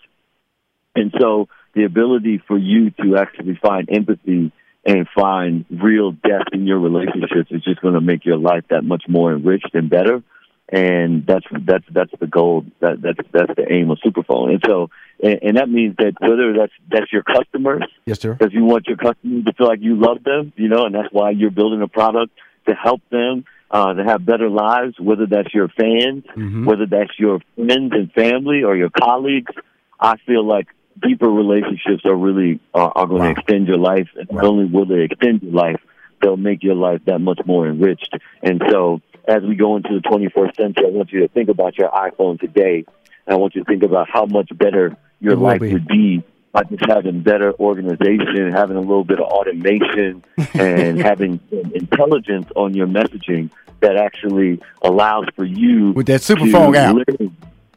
And 0.95 1.13
so 1.21 1.49
the 1.75 1.83
ability 1.83 2.41
for 2.47 2.57
you 2.57 2.91
to 3.03 3.17
actually 3.17 3.59
find 3.61 3.89
empathy 3.91 4.53
and 4.87 5.07
find 5.15 5.65
real 5.71 6.13
depth 6.13 6.51
in 6.53 6.67
your 6.67 6.79
relationships 6.79 7.51
is 7.51 7.63
just 7.63 7.81
going 7.81 7.95
to 7.95 8.01
make 8.01 8.25
your 8.25 8.37
life 8.37 8.65
that 8.71 8.83
much 8.85 9.05
more 9.09 9.33
enriched 9.33 9.75
and 9.75 9.89
better. 9.89 10.23
And 10.69 11.27
that's 11.27 11.45
that's 11.67 11.85
that's 11.91 12.11
the 12.21 12.27
goal. 12.27 12.65
That 12.81 13.01
that's 13.03 13.19
that's 13.33 13.55
the 13.55 13.71
aim 13.71 13.91
of 13.91 13.99
Superphone. 14.05 14.51
And 14.51 14.63
so, 14.67 14.89
and, 15.23 15.39
and 15.43 15.57
that 15.59 15.69
means 15.69 15.95
that 15.99 16.15
whether 16.21 16.55
that's 16.55 16.73
that's 16.91 17.13
your 17.13 17.23
customers, 17.23 17.83
Yes, 18.07 18.19
sir. 18.21 18.33
because 18.35 18.53
you 18.55 18.65
want 18.65 18.87
your 18.87 18.97
customers 18.97 19.45
to 19.45 19.53
feel 19.53 19.67
like 19.67 19.81
you 19.83 19.95
love 19.97 20.25
them, 20.25 20.53
you 20.57 20.69
know, 20.69 20.87
and 20.87 20.95
that's 20.95 21.13
why 21.13 21.31
you're 21.31 21.51
building 21.51 21.83
a 21.83 21.89
product 21.89 22.33
to 22.67 22.75
help 22.75 23.03
them 23.11 23.45
uh, 23.71 23.93
to 23.93 24.05
have 24.05 24.25
better 24.25 24.49
lives. 24.49 24.99
Whether 24.99 25.27
that's 25.27 25.53
your 25.53 25.69
fans, 25.69 26.25
Mhm. 26.35 26.65
whether 26.65 26.87
that's 26.87 27.13
your 27.19 27.41
friends 27.57 27.93
and 27.93 28.11
family 28.13 28.63
or 28.65 28.75
your 28.75 28.91
colleagues, 28.91 29.53
I 30.01 30.17
feel 30.27 30.45
like 30.45 30.69
deeper 31.03 31.29
relationships 31.29 32.05
are 32.05 32.15
really 32.15 32.61
are, 32.75 32.93
are 32.95 33.07
going 33.07 33.21
Wow. 33.23 33.33
to 33.33 33.41
extend 33.41 33.69
your 33.69 33.79
life. 33.79 34.09
And 34.19 34.31
not 34.31 34.43
Wow. 34.45 34.51
only 34.51 34.65
will 34.67 34.87
they 34.87 35.03
extend 35.03 35.43
your 35.43 35.53
life, 35.53 35.81
they'll 36.23 36.37
make 36.37 36.63
your 36.63 36.75
life 36.75 37.01
that 37.07 37.21
much 37.21 37.41
more 37.47 37.67
enriched. 37.69 38.15
And 38.43 38.63
so, 38.71 39.01
as 39.27 39.43
we 39.43 39.55
go 39.55 39.77
into 39.77 39.95
the 39.95 40.01
21st 40.09 40.57
century, 40.57 40.87
I 40.87 40.91
want 40.91 41.13
you 41.13 41.21
to 41.21 41.29
think 41.29 41.49
about 41.49 41.79
your 41.79 41.89
iPhone 41.91 42.39
today. 42.41 42.85
And 43.27 43.35
I 43.35 43.37
want 43.37 43.55
you 43.55 43.65
to 43.65 43.67
think 43.71 43.83
about 43.83 44.09
how 44.11 44.27
much 44.27 44.51
better 44.57 44.97
your 45.21 45.37
life 45.37 45.61
be. 45.63 45.73
would 45.73 45.87
be 45.87 46.23
by 46.53 46.63
just 46.65 46.85
having 46.87 47.21
better 47.21 47.53
organization, 47.55 48.53
having 48.53 48.77
a 48.77 48.81
little 48.81 49.03
bit 49.05 49.19
of 49.19 49.25
automation, 49.27 50.23
and 50.55 51.01
having 51.01 51.41
intelligence 51.75 52.49
on 52.55 52.75
your 52.75 52.87
messaging 52.87 53.51
that 53.81 53.97
actually 53.97 54.61
allows 54.83 55.27
for 55.37 55.45
you 55.45 55.93
With 55.93 56.07
that 56.07 56.21
Superphone 56.21 56.77
app. 56.77 56.95
live, 56.95 57.31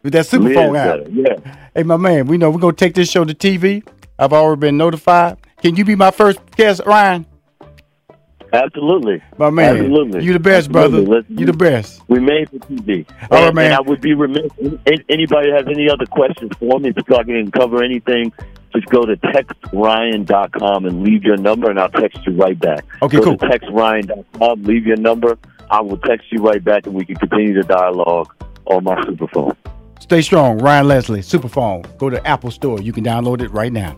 With 0.07 0.13
that 0.13 0.25
Superphone 0.25 0.77
app. 0.79 0.99
better. 1.03 1.09
Yeah. 1.11 1.57
Hey, 1.75 1.83
my 1.83 1.97
man, 1.97 2.27
we 2.27 2.37
know 2.37 2.49
we're 2.49 2.61
gonna 2.61 2.71
take 2.71 2.93
this 2.95 3.09
show 3.11 3.25
to 3.25 3.33
TV. 3.33 3.85
I've 4.17 4.31
already 4.31 4.57
been 4.61 4.77
notified. 4.77 5.35
Can 5.61 5.75
you 5.75 5.83
be 5.83 5.95
my 5.95 6.11
first 6.11 6.39
guest, 6.55 6.79
Ryan? 6.85 7.25
Absolutely. 8.53 9.21
My 9.37 9.49
man, 9.49 9.75
Absolutely. 9.75 10.23
you 10.23 10.31
the 10.31 10.39
best, 10.39 10.69
Absolutely. 10.69 11.03
brother. 11.05 11.21
Let's 11.27 11.29
You 11.41 11.45
the 11.45 11.51
best. 11.51 12.01
We 12.07 12.21
made 12.21 12.49
for 12.49 12.59
TV. 12.59 13.05
All 13.23 13.27
right, 13.31 13.47
and, 13.47 13.55
man. 13.55 13.65
and 13.65 13.73
I 13.73 13.81
would 13.81 13.99
be 13.99 14.13
remiss. 14.13 14.49
Anybody 15.09 15.51
has 15.51 15.65
any 15.67 15.89
other 15.89 16.05
questions 16.05 16.53
for 16.57 16.79
me? 16.79 16.93
If 16.95 17.11
I 17.11 17.23
can 17.23 17.51
cover 17.51 17.83
anything, 17.83 18.31
just 18.73 18.85
go 18.87 19.03
to 19.05 19.17
textryan.com 19.17 20.85
and 20.85 21.03
leave 21.03 21.25
your 21.25 21.35
number, 21.35 21.69
and 21.69 21.77
I'll 21.77 21.89
text 21.89 22.25
you 22.25 22.31
right 22.33 22.57
back. 22.57 22.85
Okay, 23.01 23.17
go 23.17 23.23
cool. 23.25 23.37
To 23.39 23.45
textryan.com, 23.45 24.63
leave 24.63 24.87
your 24.87 24.95
number. 24.95 25.37
I 25.69 25.81
will 25.81 25.97
text 25.97 26.31
you 26.31 26.41
right 26.41 26.63
back, 26.63 26.85
and 26.85 26.95
we 26.95 27.03
can 27.03 27.17
continue 27.17 27.61
the 27.61 27.67
dialogue 27.67 28.33
on 28.67 28.85
my 28.85 28.95
superphone. 29.01 29.53
Stay 29.99 30.21
strong, 30.21 30.57
Ryan 30.59 30.87
Leslie, 30.87 31.21
Superphone. 31.21 31.97
Go 31.97 32.09
to 32.09 32.25
Apple 32.25 32.51
Store. 32.51 32.81
You 32.81 32.93
can 32.93 33.03
download 33.03 33.41
it 33.41 33.51
right 33.51 33.73
now. 33.73 33.97